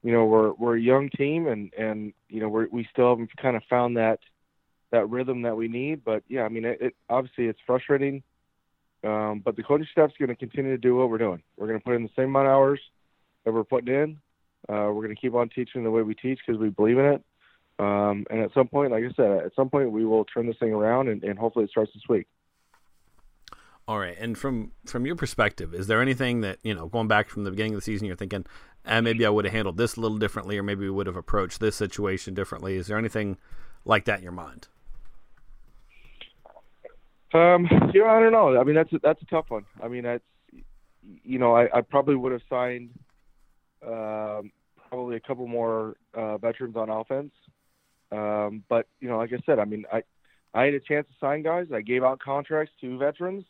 you 0.02 0.12
know, 0.12 0.26
we're 0.26 0.54
we're 0.54 0.78
a 0.78 0.82
young 0.82 1.10
team 1.10 1.48
and 1.48 1.74
and 1.78 2.14
you 2.30 2.40
know 2.40 2.50
we 2.50 2.66
we 2.72 2.88
still 2.92 3.10
haven't 3.10 3.36
kind 3.38 3.56
of 3.56 3.64
found 3.70 3.98
that 3.98 4.20
that 4.92 5.10
rhythm 5.10 5.42
that 5.44 5.58
we 5.58 5.68
need. 5.68 6.04
But 6.04 6.24
yeah, 6.28 6.44
I 6.44 6.50
mean, 6.50 6.66
it, 6.66 6.78
it 6.82 6.96
obviously 7.10 7.46
it's 7.46 7.60
frustrating. 7.68 8.24
Um, 9.04 9.42
but 9.46 9.56
the 9.56 9.64
coaching 9.64 9.88
staff's 9.92 10.16
going 10.18 10.30
to 10.30 10.36
continue 10.36 10.72
to 10.72 10.78
do 10.78 10.96
what 10.96 11.10
we're 11.10 11.20
doing. 11.20 11.44
We're 11.56 11.68
going 11.68 11.80
to 11.80 11.86
put 11.86 11.96
in 11.96 12.04
the 12.04 12.10
same 12.16 12.26
amount 12.26 12.48
of 12.48 12.54
hours 12.54 12.80
that 13.46 13.54
we're 13.54 13.64
putting 13.64 13.94
in. 13.94 14.18
Uh, 14.68 14.92
we're 14.92 15.04
going 15.04 15.16
to 15.16 15.22
keep 15.22 15.36
on 15.36 15.50
teaching 15.50 15.84
the 15.84 15.92
way 15.92 16.02
we 16.02 16.16
teach 16.16 16.40
because 16.46 16.60
we 16.60 16.70
believe 16.70 16.98
in 16.98 17.06
it. 17.06 17.24
Um, 17.80 18.26
and 18.30 18.42
at 18.42 18.54
some 18.54 18.68
point, 18.68 18.92
like 18.92 19.04
I 19.04 19.14
said, 19.16 19.46
at 19.46 19.56
some 19.56 19.70
point 19.70 19.92
we 19.92 20.04
will 20.04 20.26
turn 20.26 20.48
this 20.48 20.58
thing 20.60 20.74
around, 20.74 21.10
and, 21.10 21.24
and 21.24 21.38
hopefully 21.38 21.66
it 21.66 21.72
starts 21.72 21.92
this 21.94 22.04
week. 22.10 22.28
All 23.88 24.00
right, 24.00 24.18
and 24.20 24.38
from 24.38 24.74
from 24.86 25.06
your 25.06 25.16
perspective, 25.16 25.74
is 25.74 25.88
there 25.88 26.02
anything 26.02 26.42
that 26.42 26.60
you 26.62 26.74
know, 26.74 26.88
going 26.88 27.08
back 27.08 27.30
from 27.30 27.46
the 27.46 27.52
beginning 27.52 27.74
of 27.74 27.78
the 27.78 27.84
season, 27.84 28.06
you're 28.06 28.18
thinking, 28.18 28.46
eh, 28.86 29.00
maybe 29.00 29.26
I 29.26 29.30
would 29.30 29.46
have 29.46 29.54
handled 29.54 29.78
this 29.78 29.96
a 29.96 30.02
little 30.02 30.18
differently, 30.18 30.58
or 30.58 30.64
maybe 30.64 30.82
we 30.82 30.90
would 30.90 31.08
have 31.08 31.16
approached 31.16 31.62
this 31.62 31.78
situation 31.78 32.34
differently? 32.34 32.76
Is 32.76 32.88
there 32.88 32.98
anything 32.98 33.38
like 33.86 34.04
that 34.06 34.18
in 34.18 34.24
your 34.24 34.34
mind? 34.34 34.68
Um, 37.34 37.68
you 37.94 38.02
know, 38.02 38.08
I 38.08 38.20
don't 38.20 38.34
know. 38.34 38.60
I 38.60 38.64
mean, 38.66 38.76
that's 38.76 38.92
a, 38.92 39.00
that's 39.02 39.22
a 39.22 39.26
tough 39.26 39.46
one. 39.50 39.66
I 39.82 39.88
mean, 39.88 40.04
that's 40.04 40.24
you 41.24 41.40
know, 41.40 41.56
I, 41.56 41.78
I 41.78 41.82
probably 41.82 42.16
would 42.16 42.34
have 42.34 42.42
signed 42.50 42.90
um, 43.86 44.52
probably 44.90 45.16
a 45.16 45.20
couple 45.22 45.48
more 45.48 45.96
uh, 46.14 46.38
veterans 46.38 46.76
on 46.76 46.90
offense. 46.90 47.32
Um, 48.12 48.64
but 48.68 48.88
you 49.00 49.08
know, 49.08 49.18
like 49.18 49.32
I 49.34 49.40
said, 49.46 49.60
I 49.60 49.66
mean, 49.66 49.86
I 49.92 50.04
I 50.54 50.66
had 50.66 50.74
a 50.74 50.80
chance 50.80 51.08
to 51.08 51.14
sign 51.20 51.44
guys. 51.44 51.68
I 51.74 51.82
gave 51.82 52.04
out 52.04 52.20
contracts 52.20 52.74
to 52.82 52.98
veterans, 52.98 53.46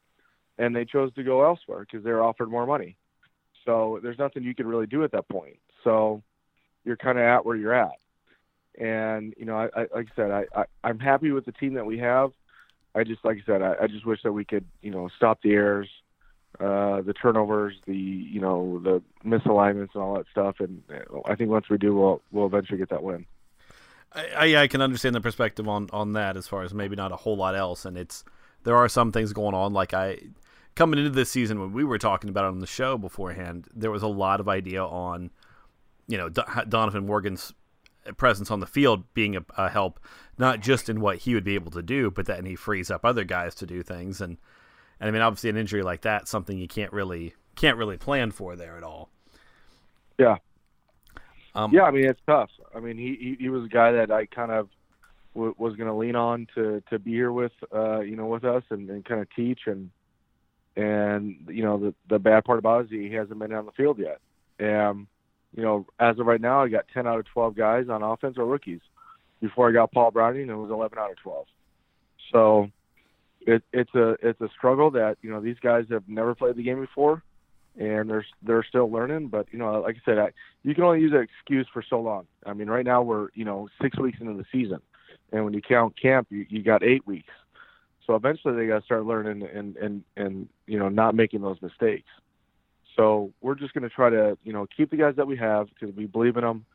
and 0.58 0.76
they 0.76 0.86
chose 0.86 1.14
to 1.16 1.24
go 1.24 1.44
elsewhere 1.44 1.82
because 1.82 2.04
they 2.04 2.12
were 2.12 2.24
offered 2.24 2.50
more 2.50 2.66
money. 2.66 2.96
So 3.66 4.00
there's 4.02 4.18
nothing 4.18 4.44
you 4.44 4.56
can 4.56 4.68
really 4.68 4.88
do 4.88 5.04
at 5.04 5.12
that 5.12 5.28
point. 5.28 5.60
So 5.84 6.24
you're 6.84 6.98
kind 6.98 7.18
of 7.18 7.24
at 7.24 7.46
where 7.46 7.56
you're 7.56 7.74
at. 7.74 7.98
And 8.80 9.34
you 9.38 9.46
know, 9.46 9.58
I, 9.58 9.66
I 9.76 9.88
like 9.94 10.08
I 10.12 10.16
said, 10.16 10.32
I, 10.32 10.46
I 10.56 10.66
I'm 10.84 11.00
happy 11.00 11.32
with 11.32 11.46
the 11.46 11.52
team 11.52 11.74
that 11.74 11.86
we 11.86 11.98
have. 12.00 12.32
I 12.96 13.04
just 13.04 13.24
like 13.26 13.38
I 13.38 13.42
said, 13.46 13.62
I, 13.62 13.76
I 13.82 13.88
just 13.88 14.06
wish 14.06 14.22
that 14.24 14.32
we 14.32 14.46
could 14.46 14.66
you 14.82 14.92
know 14.92 15.10
stop 15.18 15.42
the 15.42 15.52
errors, 15.52 15.90
uh, 16.60 17.02
the 17.02 17.14
turnovers, 17.14 17.76
the 17.86 17.96
you 17.96 18.40
know 18.40 18.80
the 18.84 19.02
misalignments 19.26 19.96
and 19.96 20.04
all 20.04 20.16
that 20.16 20.28
stuff. 20.32 20.58
And 20.60 20.84
I 21.26 21.36
think 21.36 21.50
once 21.50 21.70
we 21.70 21.78
do, 21.78 21.96
we'll 21.96 22.22
we'll 22.32 22.46
eventually 22.46 22.78
get 22.78 22.90
that 22.90 23.04
win. 23.04 23.26
I, 24.14 24.56
I 24.56 24.68
can 24.68 24.82
understand 24.82 25.16
the 25.16 25.22
perspective 25.22 25.68
on 25.68 25.90
on 25.92 26.14
that 26.14 26.38
as 26.38 26.48
far 26.48 26.64
as 26.64 26.74
maybe 26.74 26.96
not 26.96 27.12
a 27.12 27.18
whole 27.18 27.36
lot 27.36 27.56
else, 27.56 27.84
and 27.84 27.98
it's 27.98 28.24
there 28.64 28.76
are 28.76 28.88
some 28.88 29.12
things 29.12 29.34
going 29.34 29.56
on. 29.56 29.74
Like 29.74 29.94
I 29.94 30.20
coming 30.78 31.00
into 31.00 31.10
this 31.10 31.32
season 31.32 31.60
when 31.60 31.74
we 31.74 31.84
were 31.84 31.98
talking 31.98 32.30
about 32.30 32.46
it 32.46 32.50
on 32.50 32.60
the 32.60 32.68
show 32.68 32.98
beforehand, 32.98 33.68
there 33.76 33.92
was 33.92 34.04
a 34.04 34.08
lot 34.08 34.40
of 34.40 34.48
idea 34.48 34.84
on 34.84 35.32
you 36.08 36.18
know 36.18 36.30
Donovan 36.30 37.06
Morgan's 37.06 37.54
presence 38.16 38.50
on 38.52 38.62
the 38.62 38.68
field 38.68 39.04
being 39.14 39.36
a, 39.36 39.44
a, 39.58 39.68
help, 39.68 40.00
not 40.38 40.62
just 40.62 40.88
in 40.88 41.02
what 41.02 41.18
he 41.18 41.34
would 41.34 41.44
be 41.44 41.56
able 41.56 41.72
to 41.72 41.82
do, 41.82 42.10
but 42.10 42.26
then 42.26 42.46
he 42.46 42.56
frees 42.56 42.90
up 42.90 43.04
other 43.04 43.26
guys 43.26 43.54
to 43.56 43.66
do 43.66 43.84
things. 43.84 44.22
And 44.22 44.38
and 45.00 45.10
I 45.10 45.12
mean, 45.12 45.22
obviously, 45.22 45.50
an 45.50 45.58
injury 45.58 45.84
like 45.84 46.02
that, 46.02 46.28
something 46.28 46.58
you 46.58 46.68
can't 46.68 46.94
really 46.94 47.34
can't 47.56 47.78
really 47.78 47.98
plan 47.98 48.32
for 48.32 48.56
there 48.56 48.78
at 48.78 48.84
all. 48.84 49.10
Yeah, 50.20 50.38
um, 51.56 51.74
yeah, 51.74 51.84
I 51.84 51.92
mean 51.92 52.06
it's 52.06 52.22
tough. 52.28 52.52
I 52.76 52.80
mean 52.80 52.98
he 52.98 53.18
he, 53.20 53.38
he 53.40 53.50
was 53.50 53.66
a 53.66 53.70
guy 53.70 53.92
that 53.94 54.12
I 54.12 54.28
kind 54.28 54.52
of 54.52 54.70
w- 55.34 55.56
was 55.58 55.76
going 55.76 55.90
to 55.90 55.96
lean 55.96 56.16
on 56.16 56.48
to 56.54 56.84
to 56.92 57.00
be 57.00 57.12
here 57.12 57.32
with 57.32 57.52
uh, 57.74 58.02
you 58.02 58.16
know 58.16 58.28
with 58.28 58.46
us 58.46 58.64
and, 58.70 58.90
and 58.92 59.04
kind 59.04 59.22
of 59.22 59.28
teach 59.36 59.62
and 59.66 59.90
and 60.78 61.36
you 61.50 61.64
know 61.64 61.78
the 61.78 61.94
the 62.08 62.20
bad 62.20 62.46
part 62.46 62.60
about 62.60 62.82
it 62.82 62.86
is 62.86 62.92
he 62.92 63.14
hasn't 63.14 63.40
been 63.40 63.52
on 63.52 63.66
the 63.66 63.72
field 63.74 64.00
yet. 64.00 64.20
And 64.60 65.08
you 65.56 65.64
know 65.64 65.86
as 66.00 66.18
of 66.20 66.26
right 66.26 66.40
now, 66.40 66.64
I 66.64 66.70
got 66.70 66.86
10 66.94 67.08
out 67.08 67.20
of 67.20 67.26
12 67.34 67.56
guys 67.56 67.90
on 67.90 68.04
offense 68.04 68.38
are 68.38 68.46
rookies. 68.46 68.82
Before 69.42 69.70
I 69.70 69.74
got 69.74 69.92
Paul 69.92 70.12
Browning, 70.12 70.50
it 70.50 70.54
was 70.54 70.72
11 70.72 70.98
out 70.98 71.12
of 71.12 71.18
12. 71.18 71.46
So 72.32 72.70
it, 73.42 73.64
it's 73.74 73.94
a 73.96 74.16
it's 74.22 74.40
a 74.42 74.50
struggle 74.58 74.92
that 74.92 75.18
you 75.22 75.32
know 75.32 75.42
these 75.42 75.60
guys 75.62 75.86
have 75.90 76.04
never 76.08 76.36
played 76.36 76.56
the 76.56 76.64
game 76.64 76.80
before 76.80 77.24
and 77.78 78.10
they're 78.10 78.26
they're 78.42 78.66
still 78.68 78.92
learning. 78.92 79.28
But 79.28 79.48
you 79.52 79.60
know, 79.60 79.82
like 79.82 79.96
I 79.96 80.02
said, 80.06 80.18
I, 80.18 80.32
you 80.64 80.76
can 80.76 80.84
only 80.84 81.02
use 81.02 81.12
that 81.12 81.22
excuse 81.22 81.68
for 81.72 81.84
so 81.88 82.00
long. 82.00 82.28
I 82.46 82.54
mean, 82.54 82.70
right 82.70 82.86
now 82.86 83.02
we're 83.02 83.30
you 83.34 83.46
know 83.46 83.68
six 83.82 83.98
weeks 84.00 84.18
into 84.20 84.34
the 84.34 84.46
season, 84.52 84.80
and 85.32 85.44
when 85.44 85.54
you 85.54 85.62
count 85.62 86.00
camp, 86.00 86.28
you, 86.30 86.46
you 86.50 86.64
got 86.64 86.84
eight 86.84 87.06
weeks. 87.06 87.34
So 88.08 88.16
eventually 88.16 88.56
they 88.56 88.68
got 88.68 88.80
to 88.80 88.86
start 88.86 89.06
learning 89.06 89.48
and 89.54 89.76
and 89.76 90.04
and 90.16 90.50
you 90.66 90.80
know 90.80 90.90
not 90.90 91.14
making 91.14 91.42
those 91.42 91.62
mistakes. 91.62 92.10
So 92.96 93.32
we're 93.42 93.56
just 93.56 93.74
going 93.74 93.84
to 93.84 93.90
try 93.90 94.10
to 94.10 94.38
you 94.44 94.54
know 94.54 94.66
keep 94.76 94.90
the 94.90 94.98
guys 94.98 95.16
that 95.18 95.28
we 95.28 95.38
have 95.38 95.68
because 95.68 95.96
we 95.96 96.06
believe 96.06 96.38
in 96.38 96.44
them. 96.44 96.66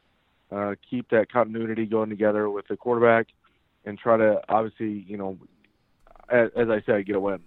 Uh, 0.53 0.75
keep 0.89 1.09
that 1.09 1.33
continuity 1.33 1.87
going 1.87 2.11
together 2.11 2.51
with 2.51 2.69
the 2.69 2.77
quarterback, 2.77 3.29
and 3.87 3.99
try 3.99 4.19
to 4.19 4.41
obviously 4.51 5.05
you 5.09 5.17
know, 5.17 5.39
as, 6.29 6.51
as 6.55 6.69
I 6.69 6.83
said, 6.83 7.07
get 7.07 7.17
a 7.17 7.21
win. 7.21 7.41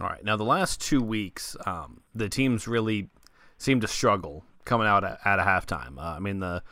All 0.00 0.06
right. 0.06 0.24
Now, 0.24 0.36
the 0.36 0.44
last 0.44 0.80
two 0.80 1.02
weeks, 1.02 1.56
um, 1.66 2.00
the 2.14 2.28
teams 2.28 2.66
really 2.66 3.10
seemed 3.58 3.82
to 3.82 3.88
struggle 3.88 4.44
coming 4.64 4.86
out 4.86 5.04
at, 5.04 5.38
a 5.38 5.42
halftime. 5.42 5.98
Uh, 5.98 6.14
I 6.16 6.18
mean, 6.20 6.40
the 6.40 6.62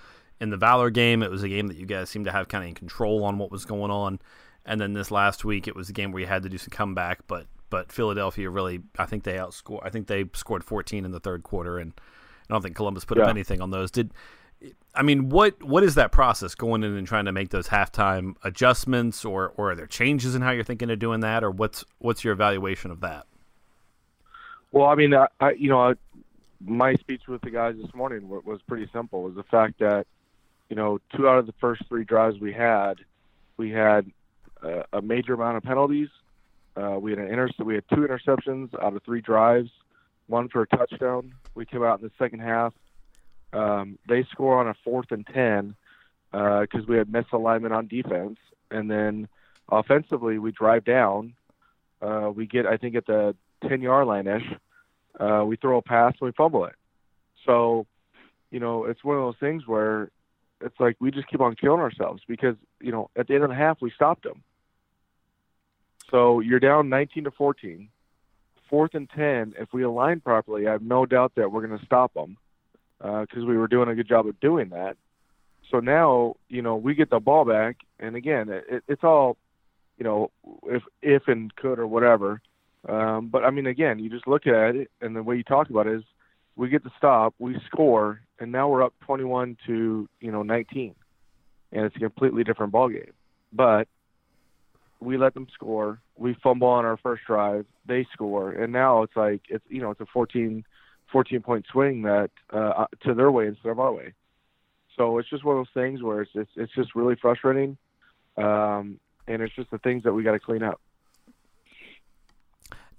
in 0.40 0.50
the 0.50 0.56
Valor 0.56 0.90
game, 0.90 1.22
it 1.22 1.30
was 1.30 1.42
a 1.42 1.48
game 1.48 1.68
that 1.68 1.76
you 1.76 1.86
guys 1.86 2.10
seemed 2.10 2.24
to 2.24 2.32
have 2.32 2.48
kind 2.48 2.64
of 2.64 2.68
in 2.68 2.74
control 2.74 3.24
on 3.24 3.38
what 3.38 3.50
was 3.50 3.64
going 3.64 3.90
on, 3.92 4.18
and 4.64 4.80
then 4.80 4.92
this 4.92 5.10
last 5.10 5.44
week, 5.44 5.66
it 5.66 5.74
was 5.74 5.88
a 5.88 5.92
game 5.92 6.12
where 6.12 6.20
you 6.20 6.26
had 6.26 6.42
to 6.44 6.48
do 6.48 6.58
some 6.58 6.70
comeback, 6.70 7.26
but 7.26 7.46
but 7.70 7.90
Philadelphia 7.90 8.50
really, 8.50 8.82
I 8.98 9.06
think 9.06 9.24
they 9.24 9.34
outscored. 9.34 9.80
I 9.82 9.88
think 9.88 10.06
they 10.06 10.26
scored 10.34 10.62
14 10.62 11.04
in 11.04 11.10
the 11.10 11.20
third 11.20 11.42
quarter, 11.42 11.78
and 11.78 11.94
I 12.48 12.52
don't 12.52 12.62
think 12.62 12.76
Columbus 12.76 13.04
put 13.06 13.16
yeah. 13.16 13.24
up 13.24 13.30
anything 13.30 13.60
on 13.62 13.70
those. 13.70 13.90
Did 13.90 14.12
I 14.94 15.02
mean 15.02 15.30
what 15.30 15.62
what 15.62 15.82
is 15.82 15.94
that 15.96 16.12
process 16.12 16.54
going 16.54 16.84
in 16.84 16.94
and 16.94 17.06
trying 17.06 17.24
to 17.24 17.32
make 17.32 17.48
those 17.48 17.68
halftime 17.68 18.34
adjustments, 18.44 19.24
or 19.24 19.52
or 19.56 19.72
are 19.72 19.74
there 19.74 19.86
changes 19.86 20.34
in 20.34 20.42
how 20.42 20.50
you're 20.50 20.64
thinking 20.64 20.90
of 20.90 20.98
doing 20.98 21.20
that, 21.20 21.42
or 21.42 21.50
what's 21.50 21.84
what's 21.98 22.22
your 22.22 22.34
evaluation 22.34 22.90
of 22.90 23.00
that? 23.00 23.26
Well, 24.70 24.86
I 24.86 24.94
mean, 24.94 25.14
I, 25.14 25.26
I 25.40 25.52
you 25.52 25.68
know, 25.68 25.80
I, 25.80 25.94
my 26.64 26.94
speech 26.94 27.22
with 27.26 27.40
the 27.40 27.50
guys 27.50 27.74
this 27.80 27.92
morning 27.94 28.28
was 28.28 28.60
pretty 28.68 28.88
simple. 28.92 29.22
Was 29.22 29.34
the 29.34 29.42
fact 29.44 29.78
that 29.80 30.06
you 30.68 30.76
know 30.76 31.00
two 31.16 31.26
out 31.26 31.38
of 31.38 31.46
the 31.46 31.54
first 31.60 31.82
three 31.88 32.04
drives 32.04 32.38
we 32.38 32.52
had, 32.52 32.98
we 33.56 33.70
had 33.70 34.10
uh, 34.62 34.82
a 34.92 35.02
major 35.02 35.34
amount 35.34 35.56
of 35.56 35.62
penalties. 35.62 36.08
Uh, 36.76 36.98
we 36.98 37.10
had 37.10 37.18
an 37.18 37.28
inter- 37.28 37.50
we 37.64 37.74
had 37.74 37.84
two 37.88 38.06
interceptions 38.06 38.72
out 38.82 38.94
of 38.94 39.02
three 39.02 39.20
drives, 39.20 39.70
one 40.26 40.48
for 40.48 40.62
a 40.62 40.66
touchdown. 40.66 41.34
We 41.54 41.66
came 41.66 41.82
out 41.82 42.00
in 42.00 42.06
the 42.06 42.12
second 42.18 42.40
half 42.40 42.72
um, 43.52 43.98
they 44.08 44.24
score 44.24 44.58
on 44.58 44.68
a 44.68 44.74
fourth 44.84 45.10
and 45.10 45.26
ten 45.26 45.74
because 46.30 46.80
uh, 46.80 46.86
we 46.88 46.96
had 46.96 47.08
misalignment 47.08 47.72
on 47.72 47.86
defense, 47.86 48.38
and 48.70 48.90
then 48.90 49.28
offensively 49.70 50.38
we 50.38 50.52
drive 50.52 50.84
down. 50.84 51.34
Uh, 52.00 52.30
we 52.34 52.46
get, 52.46 52.66
I 52.66 52.76
think, 52.76 52.94
at 52.94 53.06
the 53.06 53.36
ten 53.68 53.82
yard 53.82 54.06
line 54.06 54.26
ish. 54.26 54.46
Uh, 55.20 55.44
we 55.46 55.56
throw 55.56 55.76
a 55.76 55.82
pass 55.82 56.14
and 56.20 56.26
we 56.26 56.32
fumble 56.32 56.64
it. 56.64 56.74
So, 57.44 57.86
you 58.50 58.60
know, 58.60 58.84
it's 58.84 59.04
one 59.04 59.16
of 59.16 59.22
those 59.22 59.38
things 59.38 59.66
where 59.66 60.10
it's 60.62 60.78
like 60.80 60.96
we 61.00 61.10
just 61.10 61.28
keep 61.28 61.40
on 61.40 61.54
killing 61.54 61.80
ourselves 61.80 62.22
because 62.26 62.56
you 62.80 62.92
know 62.92 63.10
at 63.16 63.26
the 63.26 63.34
end 63.34 63.44
of 63.44 63.50
the 63.50 63.56
half 63.56 63.82
we 63.82 63.90
stopped 63.90 64.24
them. 64.24 64.42
So 66.12 66.40
you're 66.40 66.60
down 66.60 66.90
19 66.90 67.24
to 67.24 67.30
14, 67.32 67.88
fourth 68.68 68.94
and 68.94 69.08
10. 69.10 69.54
If 69.58 69.72
we 69.72 69.82
align 69.82 70.20
properly, 70.20 70.68
I 70.68 70.72
have 70.72 70.82
no 70.82 71.06
doubt 71.06 71.32
that 71.36 71.50
we're 71.50 71.66
going 71.66 71.78
to 71.78 71.84
stop 71.84 72.14
them 72.14 72.36
because 72.98 73.42
uh, 73.42 73.46
we 73.46 73.56
were 73.56 73.66
doing 73.66 73.88
a 73.88 73.94
good 73.94 74.06
job 74.06 74.28
of 74.28 74.38
doing 74.38 74.68
that. 74.68 74.96
So 75.70 75.80
now, 75.80 76.36
you 76.48 76.60
know, 76.60 76.76
we 76.76 76.94
get 76.94 77.08
the 77.08 77.18
ball 77.18 77.46
back, 77.46 77.78
and 77.98 78.14
again, 78.14 78.50
it, 78.50 78.84
it's 78.86 79.02
all, 79.02 79.38
you 79.96 80.04
know, 80.04 80.30
if 80.64 80.82
if 81.00 81.28
and 81.28 81.54
could 81.56 81.78
or 81.78 81.86
whatever. 81.86 82.42
Um, 82.86 83.28
but 83.28 83.42
I 83.42 83.50
mean, 83.50 83.66
again, 83.66 83.98
you 83.98 84.10
just 84.10 84.28
look 84.28 84.46
at 84.46 84.76
it, 84.76 84.90
and 85.00 85.16
the 85.16 85.22
way 85.22 85.36
you 85.36 85.42
talk 85.42 85.70
about 85.70 85.86
it 85.86 85.94
is, 85.94 86.04
we 86.56 86.68
get 86.68 86.84
the 86.84 86.90
stop, 86.98 87.34
we 87.38 87.56
score, 87.66 88.20
and 88.38 88.52
now 88.52 88.68
we're 88.68 88.82
up 88.82 88.92
21 89.06 89.56
to 89.66 90.08
you 90.20 90.30
know 90.30 90.42
19, 90.42 90.94
and 91.72 91.84
it's 91.86 91.96
a 91.96 92.00
completely 92.00 92.44
different 92.44 92.72
ball 92.72 92.90
game. 92.90 93.12
But 93.50 93.88
we 95.02 95.16
let 95.16 95.34
them 95.34 95.46
score. 95.52 96.00
We 96.16 96.34
fumble 96.42 96.68
on 96.68 96.84
our 96.84 96.96
first 96.96 97.22
drive. 97.26 97.66
They 97.86 98.06
score, 98.12 98.50
and 98.50 98.72
now 98.72 99.02
it's 99.02 99.16
like 99.16 99.42
it's 99.48 99.64
you 99.68 99.80
know 99.80 99.90
it's 99.90 100.00
a 100.00 100.06
14 100.06 100.64
14 101.10 101.40
point 101.40 101.66
swing 101.70 102.02
that 102.02 102.30
uh, 102.50 102.86
to 103.04 103.14
their 103.14 103.30
way 103.30 103.46
instead 103.46 103.70
of 103.70 103.80
our 103.80 103.92
way. 103.92 104.14
So 104.96 105.18
it's 105.18 105.28
just 105.28 105.44
one 105.44 105.58
of 105.58 105.66
those 105.66 105.82
things 105.82 106.02
where 106.02 106.22
it's 106.22 106.30
it's, 106.34 106.50
it's 106.56 106.74
just 106.74 106.94
really 106.94 107.16
frustrating, 107.16 107.76
um, 108.36 108.98
and 109.26 109.42
it's 109.42 109.54
just 109.54 109.70
the 109.70 109.78
things 109.78 110.04
that 110.04 110.12
we 110.12 110.22
got 110.22 110.32
to 110.32 110.40
clean 110.40 110.62
up. 110.62 110.80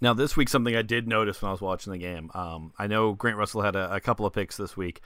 Now, 0.01 0.13
this 0.13 0.35
week, 0.35 0.49
something 0.49 0.75
I 0.75 0.81
did 0.81 1.07
notice 1.07 1.41
when 1.41 1.47
I 1.47 1.53
was 1.53 1.61
watching 1.61 1.93
the 1.93 1.99
game. 1.99 2.29
Um, 2.33 2.73
I 2.77 2.87
know 2.87 3.13
Grant 3.13 3.37
Russell 3.37 3.61
had 3.61 3.77
a, 3.77 3.95
a, 3.95 4.01
couple 4.01 4.25
of 4.25 4.33
picks 4.33 4.57
this 4.57 4.75
week, 4.75 4.99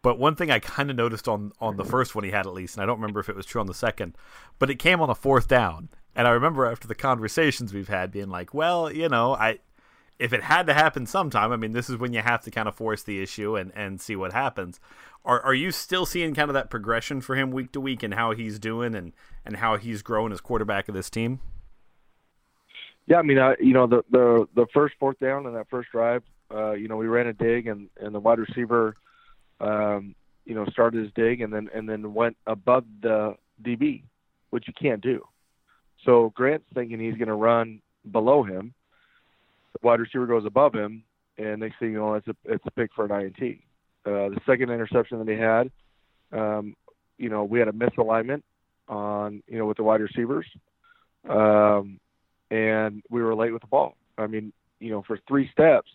but 0.00 0.16
one 0.16 0.36
thing 0.36 0.48
I 0.48 0.60
kind 0.60 0.90
of 0.90 0.96
noticed 0.96 1.26
on 1.26 1.50
on 1.60 1.76
the 1.76 1.84
first 1.84 2.14
one 2.14 2.22
he 2.22 2.30
had 2.30 2.46
at 2.46 2.52
least, 2.52 2.76
and 2.76 2.82
I 2.82 2.86
don't 2.86 3.00
remember 3.00 3.18
if 3.20 3.28
it 3.28 3.34
was 3.34 3.46
true 3.46 3.60
on 3.60 3.66
the 3.66 3.74
second, 3.74 4.16
but 4.58 4.70
it 4.70 4.76
came 4.76 5.00
on 5.00 5.10
a 5.10 5.14
fourth 5.14 5.48
down. 5.48 5.88
And 6.18 6.26
I 6.26 6.32
remember 6.32 6.66
after 6.66 6.88
the 6.88 6.96
conversations 6.96 7.72
we've 7.72 7.86
had, 7.86 8.10
being 8.10 8.28
like, 8.28 8.52
"Well, 8.52 8.92
you 8.92 9.08
know, 9.08 9.36
I 9.36 9.60
if 10.18 10.32
it 10.32 10.42
had 10.42 10.66
to 10.66 10.74
happen 10.74 11.06
sometime, 11.06 11.52
I 11.52 11.56
mean, 11.56 11.70
this 11.70 11.88
is 11.88 11.96
when 11.96 12.12
you 12.12 12.20
have 12.20 12.42
to 12.42 12.50
kind 12.50 12.66
of 12.66 12.74
force 12.74 13.04
the 13.04 13.22
issue 13.22 13.54
and, 13.54 13.70
and 13.76 14.00
see 14.00 14.16
what 14.16 14.32
happens. 14.32 14.80
Are 15.24 15.40
are 15.40 15.54
you 15.54 15.70
still 15.70 16.06
seeing 16.06 16.34
kind 16.34 16.50
of 16.50 16.54
that 16.54 16.70
progression 16.70 17.20
for 17.20 17.36
him 17.36 17.52
week 17.52 17.70
to 17.70 17.80
week 17.80 18.02
and 18.02 18.14
how 18.14 18.32
he's 18.32 18.58
doing 18.58 18.96
and, 18.96 19.12
and 19.46 19.58
how 19.58 19.76
he's 19.76 20.02
grown 20.02 20.32
as 20.32 20.40
quarterback 20.40 20.88
of 20.88 20.94
this 20.96 21.08
team? 21.08 21.38
Yeah, 23.06 23.18
I 23.18 23.22
mean, 23.22 23.38
I, 23.38 23.54
you 23.60 23.72
know, 23.72 23.86
the 23.86 24.02
the 24.10 24.48
the 24.56 24.66
first 24.74 24.96
fourth 24.98 25.20
down 25.20 25.46
and 25.46 25.54
that 25.54 25.68
first 25.70 25.92
drive, 25.92 26.24
uh, 26.52 26.72
you 26.72 26.88
know, 26.88 26.96
we 26.96 27.06
ran 27.06 27.28
a 27.28 27.32
dig 27.32 27.68
and 27.68 27.90
and 28.00 28.12
the 28.12 28.18
wide 28.18 28.40
receiver, 28.40 28.96
um, 29.60 30.16
you 30.44 30.56
know, 30.56 30.66
started 30.66 31.00
his 31.00 31.12
dig 31.14 31.42
and 31.42 31.52
then 31.52 31.70
and 31.72 31.88
then 31.88 32.12
went 32.12 32.36
above 32.44 32.84
the 33.02 33.36
DB, 33.62 34.02
which 34.50 34.66
you 34.66 34.74
can't 34.80 35.00
do. 35.00 35.24
So 36.08 36.32
Grant's 36.34 36.64
thinking 36.72 36.98
he's 36.98 37.18
going 37.18 37.28
to 37.28 37.34
run 37.34 37.82
below 38.10 38.42
him. 38.42 38.72
The 39.74 39.86
wide 39.86 40.00
receiver 40.00 40.26
goes 40.26 40.46
above 40.46 40.74
him, 40.74 41.02
and 41.36 41.60
next 41.60 41.78
thing 41.78 41.92
you 41.92 41.98
know, 41.98 42.14
it's 42.14 42.26
a 42.26 42.34
it's 42.46 42.64
a 42.66 42.70
pick 42.70 42.90
for 42.96 43.04
an 43.04 43.10
INT. 43.10 43.58
Uh, 44.06 44.30
the 44.30 44.40
second 44.46 44.70
interception 44.70 45.18
that 45.18 45.28
he 45.28 45.36
had, 45.36 45.70
um, 46.32 46.74
you 47.18 47.28
know, 47.28 47.44
we 47.44 47.58
had 47.58 47.68
a 47.68 47.72
misalignment 47.72 48.42
on 48.88 49.42
you 49.46 49.58
know 49.58 49.66
with 49.66 49.76
the 49.76 49.82
wide 49.82 50.00
receivers, 50.00 50.46
um, 51.28 52.00
and 52.50 53.02
we 53.10 53.22
were 53.22 53.34
late 53.34 53.52
with 53.52 53.60
the 53.60 53.68
ball. 53.68 53.94
I 54.16 54.28
mean, 54.28 54.50
you 54.80 54.90
know, 54.90 55.02
for 55.06 55.18
three 55.28 55.50
steps, 55.52 55.90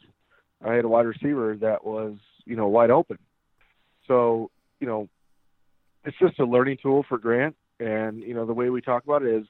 I 0.63 0.74
had 0.74 0.86
a 0.86 0.89
wide 0.89 1.08
receiver 1.08 1.58
that 1.62 1.84
was 1.84 2.17
you 2.46 2.55
know 2.55 2.67
wide 2.67 2.91
open. 2.91 3.17
So 4.08 4.51
you 4.79 4.86
know, 4.86 5.10
it's 6.05 6.17
just 6.20 6.38
a 6.38 6.46
learning 6.46 6.77
tool 6.84 7.03
for 7.10 7.17
Grant, 7.17 7.55
and 7.79 8.22
you 8.22 8.36
know 8.36 8.46
the 8.46 8.53
way 8.53 8.70
we 8.70 8.79
talk 8.79 9.05
about 9.05 9.24
it 9.24 9.34
is, 9.34 9.48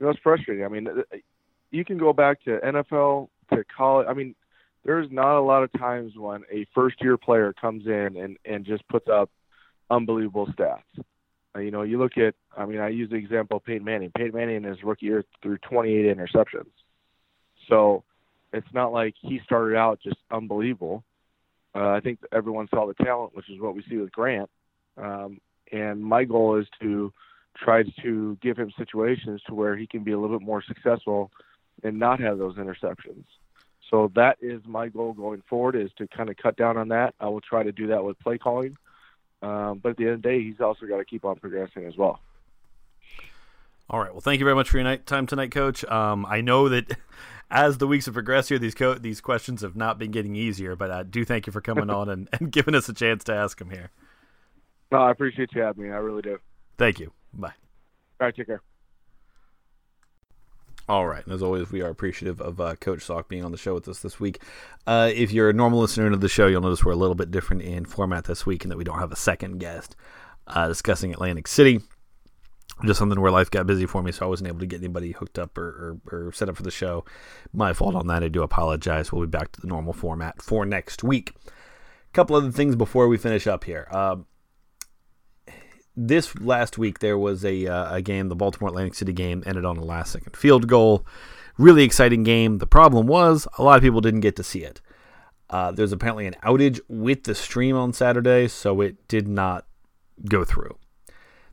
know, 0.00 0.10
it's 0.10 0.20
frustrating. 0.20 0.64
I 0.64 0.68
mean, 0.68 0.88
you 1.70 1.84
can 1.84 1.98
go 1.98 2.12
back 2.12 2.42
to 2.44 2.58
NFL 2.58 3.28
to 3.52 3.64
college. 3.76 4.06
I 4.08 4.14
mean, 4.14 4.34
there's 4.84 5.10
not 5.10 5.38
a 5.38 5.40
lot 5.40 5.62
of 5.62 5.72
times 5.72 6.12
when 6.16 6.42
a 6.52 6.66
first 6.74 6.96
year 7.00 7.16
player 7.16 7.52
comes 7.52 7.86
in 7.86 8.16
and 8.16 8.36
and 8.44 8.64
just 8.64 8.86
puts 8.88 9.08
up 9.08 9.30
unbelievable 9.90 10.46
stats. 10.48 10.82
Uh, 11.54 11.60
you 11.60 11.70
know, 11.70 11.82
you 11.82 11.98
look 11.98 12.18
at, 12.18 12.34
I 12.56 12.66
mean, 12.66 12.80
I 12.80 12.88
use 12.88 13.10
the 13.10 13.16
example 13.16 13.56
of 13.56 13.64
Peyton 13.64 13.84
Manning. 13.84 14.12
Peyton 14.16 14.34
Manning 14.34 14.56
in 14.56 14.64
his 14.64 14.82
rookie 14.82 15.06
year 15.06 15.24
threw 15.42 15.58
28 15.58 16.16
interceptions. 16.16 16.70
So 17.68 18.04
it's 18.52 18.66
not 18.74 18.92
like 18.92 19.14
he 19.20 19.40
started 19.44 19.76
out 19.76 20.00
just 20.02 20.18
unbelievable. 20.30 21.02
Uh, 21.74 21.88
I 21.88 22.00
think 22.00 22.20
everyone 22.32 22.68
saw 22.68 22.86
the 22.86 22.94
talent, 23.04 23.34
which 23.34 23.50
is 23.50 23.60
what 23.60 23.74
we 23.74 23.84
see 23.88 23.96
with 23.96 24.12
Grant. 24.12 24.50
Um, 24.96 25.40
and 25.72 26.02
my 26.02 26.24
goal 26.24 26.56
is 26.56 26.66
to 26.80 27.12
try 27.56 27.82
to 28.02 28.38
give 28.42 28.56
him 28.56 28.72
situations 28.78 29.40
to 29.46 29.54
where 29.54 29.76
he 29.76 29.86
can 29.86 30.04
be 30.04 30.12
a 30.12 30.18
little 30.18 30.38
bit 30.38 30.46
more 30.46 30.62
successful 30.62 31.30
and 31.82 31.98
not 31.98 32.20
have 32.20 32.38
those 32.38 32.56
interceptions. 32.56 33.24
So 33.90 34.10
that 34.14 34.38
is 34.40 34.60
my 34.66 34.88
goal 34.88 35.12
going 35.12 35.42
forward 35.48 35.76
is 35.76 35.90
to 35.98 36.08
kind 36.08 36.28
of 36.28 36.36
cut 36.36 36.56
down 36.56 36.76
on 36.76 36.88
that. 36.88 37.14
I 37.20 37.28
will 37.28 37.40
try 37.40 37.62
to 37.62 37.72
do 37.72 37.88
that 37.88 38.04
with 38.04 38.18
play 38.18 38.38
calling. 38.38 38.76
Um, 39.42 39.78
but 39.82 39.90
at 39.90 39.96
the 39.96 40.04
end 40.04 40.14
of 40.14 40.22
the 40.22 40.28
day, 40.28 40.42
he's 40.42 40.60
also 40.60 40.86
got 40.86 40.98
to 40.98 41.04
keep 41.04 41.24
on 41.24 41.36
progressing 41.36 41.84
as 41.84 41.96
well. 41.96 42.20
All 43.88 44.00
right. 44.00 44.10
Well, 44.10 44.20
thank 44.20 44.40
you 44.40 44.44
very 44.44 44.56
much 44.56 44.68
for 44.68 44.78
your 44.78 44.84
night 44.84 45.06
time 45.06 45.26
tonight, 45.26 45.52
Coach. 45.52 45.84
Um, 45.84 46.26
I 46.26 46.40
know 46.40 46.68
that 46.68 46.96
as 47.50 47.78
the 47.78 47.86
weeks 47.86 48.06
have 48.06 48.14
progressed 48.14 48.48
here, 48.48 48.58
these 48.58 48.74
co- 48.74 48.94
these 48.94 49.20
questions 49.20 49.62
have 49.62 49.76
not 49.76 49.98
been 49.98 50.10
getting 50.10 50.34
easier, 50.34 50.74
but 50.74 50.90
I 50.90 51.04
do 51.04 51.24
thank 51.24 51.46
you 51.46 51.52
for 51.52 51.60
coming 51.60 51.90
on 51.90 52.08
and, 52.08 52.28
and 52.32 52.50
giving 52.50 52.74
us 52.74 52.88
a 52.88 52.94
chance 52.94 53.22
to 53.24 53.34
ask 53.34 53.58
them 53.58 53.70
here. 53.70 53.90
No, 54.90 54.98
I 54.98 55.10
appreciate 55.12 55.50
you 55.54 55.62
having 55.62 55.84
me. 55.84 55.90
I 55.90 55.96
really 55.98 56.22
do. 56.22 56.38
Thank 56.78 56.98
you. 56.98 57.12
Bye. 57.32 57.52
All 58.20 58.26
right. 58.26 58.34
Take 58.34 58.46
care. 58.46 58.62
All 60.88 61.06
right. 61.06 61.24
And 61.24 61.34
as 61.34 61.42
always, 61.42 61.70
we 61.72 61.82
are 61.82 61.90
appreciative 61.90 62.40
of 62.40 62.60
uh, 62.60 62.76
Coach 62.76 63.02
Sauk 63.02 63.28
being 63.28 63.44
on 63.44 63.50
the 63.50 63.58
show 63.58 63.74
with 63.74 63.88
us 63.88 64.00
this 64.00 64.20
week. 64.20 64.40
Uh, 64.86 65.10
if 65.12 65.32
you're 65.32 65.50
a 65.50 65.52
normal 65.52 65.80
listener 65.80 66.10
to 66.10 66.16
the 66.16 66.28
show, 66.28 66.46
you'll 66.46 66.60
notice 66.60 66.84
we're 66.84 66.92
a 66.92 66.96
little 66.96 67.16
bit 67.16 67.32
different 67.32 67.62
in 67.62 67.84
format 67.84 68.24
this 68.24 68.46
week 68.46 68.64
and 68.64 68.70
that 68.70 68.76
we 68.76 68.84
don't 68.84 69.00
have 69.00 69.10
a 69.10 69.16
second 69.16 69.58
guest 69.58 69.96
uh, 70.46 70.68
discussing 70.68 71.12
Atlantic 71.12 71.48
City. 71.48 71.80
Just 72.84 72.98
something 72.98 73.20
where 73.20 73.32
life 73.32 73.50
got 73.50 73.66
busy 73.66 73.86
for 73.86 74.02
me, 74.02 74.12
so 74.12 74.26
I 74.26 74.28
wasn't 74.28 74.48
able 74.48 74.60
to 74.60 74.66
get 74.66 74.80
anybody 74.80 75.12
hooked 75.12 75.38
up 75.38 75.56
or, 75.56 75.98
or, 76.10 76.26
or 76.26 76.32
set 76.32 76.48
up 76.48 76.56
for 76.56 76.62
the 76.62 76.70
show. 76.70 77.04
My 77.52 77.72
fault 77.72 77.94
on 77.94 78.06
that. 78.08 78.22
I 78.22 78.28
do 78.28 78.42
apologize. 78.42 79.10
We'll 79.10 79.26
be 79.26 79.30
back 79.30 79.50
to 79.52 79.60
the 79.60 79.66
normal 79.66 79.94
format 79.94 80.42
for 80.42 80.66
next 80.66 81.02
week. 81.02 81.32
A 81.46 82.12
couple 82.12 82.36
other 82.36 82.52
things 82.52 82.76
before 82.76 83.08
we 83.08 83.16
finish 83.16 83.46
up 83.46 83.64
here. 83.64 83.88
Um, 83.90 84.26
this 85.96 86.38
last 86.38 86.78
week 86.78 86.98
there 86.98 87.16
was 87.16 87.44
a, 87.44 87.66
uh, 87.66 87.94
a 87.94 88.02
game, 88.02 88.28
the 88.28 88.36
Baltimore 88.36 88.68
Atlantic 88.68 88.94
City 88.94 89.12
game, 89.12 89.42
ended 89.46 89.64
on 89.64 89.76
a 89.76 89.84
last 89.84 90.12
second 90.12 90.36
field 90.36 90.68
goal. 90.68 91.06
Really 91.58 91.84
exciting 91.84 92.22
game. 92.22 92.58
The 92.58 92.66
problem 92.66 93.06
was 93.06 93.48
a 93.56 93.62
lot 93.62 93.76
of 93.76 93.82
people 93.82 94.00
didn't 94.00 94.20
get 94.20 94.36
to 94.36 94.42
see 94.42 94.62
it. 94.62 94.80
Uh, 95.48 95.70
there's 95.70 95.92
apparently 95.92 96.26
an 96.26 96.34
outage 96.44 96.80
with 96.88 97.24
the 97.24 97.34
stream 97.34 97.76
on 97.76 97.92
Saturday, 97.92 98.48
so 98.48 98.80
it 98.80 99.08
did 99.08 99.28
not 99.28 99.64
go 100.28 100.44
through. 100.44 100.76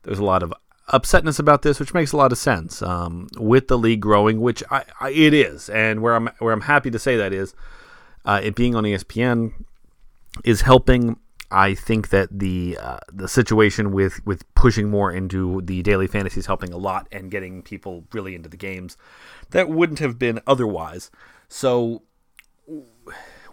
There's 0.01 0.19
a 0.19 0.23
lot 0.25 0.43
of 0.43 0.53
upsetness 0.89 1.39
about 1.39 1.61
this, 1.61 1.79
which 1.79 1.93
makes 1.93 2.11
a 2.11 2.17
lot 2.17 2.31
of 2.31 2.37
sense. 2.37 2.81
Um, 2.81 3.27
with 3.37 3.67
the 3.67 3.77
league 3.77 4.01
growing, 4.01 4.41
which 4.41 4.63
I, 4.69 4.83
I, 4.99 5.11
it 5.11 5.33
is, 5.33 5.69
and 5.69 6.01
where 6.01 6.15
I'm 6.15 6.27
where 6.39 6.53
I'm 6.53 6.61
happy 6.61 6.91
to 6.91 6.99
say 6.99 7.15
that 7.17 7.31
is, 7.31 7.53
uh, 8.25 8.41
it 8.43 8.55
being 8.55 8.75
on 8.75 8.83
ESPN 8.83 9.53
is 10.43 10.61
helping 10.61 11.17
I 11.53 11.75
think 11.75 12.09
that 12.09 12.27
the 12.31 12.77
uh, 12.81 12.97
the 13.11 13.27
situation 13.27 13.91
with 13.91 14.25
with 14.25 14.51
pushing 14.55 14.89
more 14.89 15.11
into 15.11 15.61
the 15.61 15.83
daily 15.83 16.07
fantasy 16.07 16.39
is 16.39 16.47
helping 16.47 16.73
a 16.73 16.77
lot 16.77 17.07
and 17.11 17.29
getting 17.29 17.61
people 17.61 18.05
really 18.11 18.33
into 18.33 18.49
the 18.49 18.57
games 18.57 18.97
that 19.51 19.69
wouldn't 19.69 19.99
have 19.99 20.17
been 20.17 20.41
otherwise. 20.47 21.11
So 21.47 22.01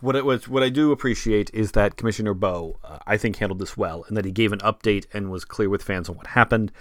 what 0.00 0.16
it 0.16 0.24
was 0.24 0.48
what 0.48 0.62
I 0.62 0.70
do 0.70 0.92
appreciate 0.92 1.50
is 1.52 1.72
that 1.72 1.96
Commissioner 1.96 2.32
Boe 2.32 2.80
uh, 2.82 2.98
I 3.06 3.18
think 3.18 3.36
handled 3.36 3.58
this 3.58 3.76
well 3.76 4.04
and 4.08 4.16
that 4.16 4.24
he 4.24 4.32
gave 4.32 4.52
an 4.52 4.60
update 4.60 5.06
and 5.12 5.30
was 5.30 5.44
clear 5.44 5.68
with 5.68 5.82
fans 5.82 6.08
on 6.08 6.16
what 6.16 6.28
happened. 6.28 6.72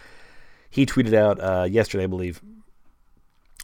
He 0.69 0.85
tweeted 0.85 1.13
out 1.13 1.39
uh, 1.41 1.63
yesterday, 1.63 2.05
I 2.05 2.07
believe. 2.07 2.41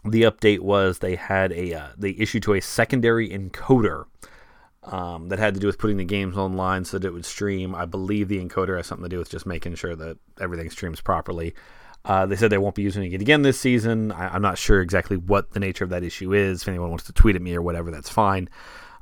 The 0.03 0.23
update 0.23 0.59
was 0.59 0.99
they 0.99 1.15
had 1.15 1.51
a 1.53 1.73
uh, 1.73 1.87
they 1.97 2.11
issued 2.11 2.43
to 2.43 2.53
a 2.53 2.61
secondary 2.61 3.29
encoder 3.29 4.05
um, 4.85 5.29
that 5.29 5.39
had 5.39 5.53
to 5.55 5.59
do 5.59 5.67
with 5.67 5.77
putting 5.77 5.97
the 5.97 6.05
games 6.05 6.37
online 6.37 6.85
so 6.85 6.97
that 6.97 7.07
it 7.07 7.11
would 7.11 7.25
stream. 7.25 7.73
I 7.75 7.85
believe 7.85 8.27
the 8.27 8.43
encoder 8.43 8.77
has 8.77 8.87
something 8.87 9.03
to 9.03 9.09
do 9.09 9.19
with 9.19 9.29
just 9.29 9.45
making 9.45 9.75
sure 9.75 9.95
that 9.95 10.17
everything 10.39 10.69
streams 10.69 11.01
properly. 11.01 11.55
Uh, 12.03 12.25
they 12.27 12.35
said 12.35 12.51
they 12.51 12.57
won't 12.59 12.75
be 12.75 12.83
using 12.83 13.11
it 13.11 13.21
again 13.21 13.41
this 13.41 13.59
season. 13.59 14.11
I, 14.11 14.35
am 14.35 14.43
not 14.43 14.59
sure 14.59 14.81
exactly 14.81 15.17
what 15.17 15.51
the 15.51 15.59
nature 15.59 15.83
of 15.83 15.89
that 15.89 16.03
issue 16.03 16.33
is. 16.33 16.61
If 16.61 16.67
anyone 16.67 16.89
wants 16.89 17.05
to 17.05 17.13
tweet 17.13 17.35
at 17.35 17.41
me 17.41 17.55
or 17.55 17.63
whatever, 17.63 17.89
that's 17.89 18.09
fine. 18.09 18.47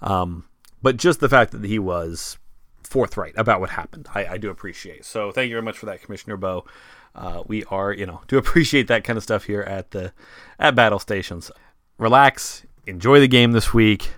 Um, 0.01 0.45
but 0.81 0.95
just 0.95 1.19
the 1.19 1.27
fact 1.27 1.51
that 1.51 1.65
he 1.65 1.79
was 1.79 2.37
forthright 2.83 3.33
about 3.35 3.59
what 3.59 3.71
happened, 3.71 4.07
I, 4.15 4.25
I 4.25 4.37
do 4.37 4.49
appreciate. 4.49 5.03
So 5.03 5.33
thank 5.33 5.49
you 5.49 5.55
very 5.55 5.63
much 5.63 5.77
for 5.77 5.85
that, 5.87 6.01
Commissioner 6.01 6.37
Boe. 6.37 6.65
Uh, 7.13 7.43
we 7.45 7.65
are, 7.65 7.91
you 7.91 8.05
know, 8.05 8.21
to 8.29 8.37
appreciate 8.37 8.87
that 8.87 9.03
kind 9.03 9.17
of 9.17 9.23
stuff 9.23 9.43
here 9.43 9.61
at 9.61 9.91
the 9.91 10.13
at 10.57 10.73
battle 10.73 10.99
stations. 10.99 11.51
Relax, 11.97 12.63
enjoy 12.87 13.19
the 13.19 13.27
game 13.27 13.51
this 13.51 13.73
week 13.73 14.11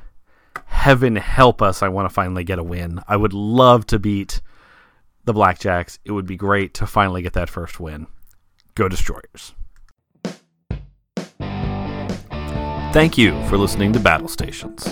heaven 0.65 1.15
help 1.15 1.61
us, 1.61 1.81
I 1.81 1.89
want 1.89 2.07
to 2.09 2.13
finally 2.13 2.43
get 2.43 2.59
a 2.59 2.63
win. 2.63 3.01
I 3.07 3.17
would 3.17 3.33
love 3.33 3.85
to 3.87 3.99
beat 3.99 4.41
the 5.25 5.33
Blackjacks. 5.33 5.99
It 6.05 6.11
would 6.11 6.25
be 6.25 6.37
great 6.37 6.73
to 6.75 6.87
finally 6.87 7.21
get 7.21 7.33
that 7.33 7.49
first 7.49 7.79
win. 7.79 8.07
Go 8.75 8.87
Destroyers. 8.87 9.53
Thank 12.93 13.17
you 13.17 13.31
for 13.47 13.57
listening 13.57 13.91
to 13.93 13.99
Battle 13.99 14.29
Stations. 14.29 14.85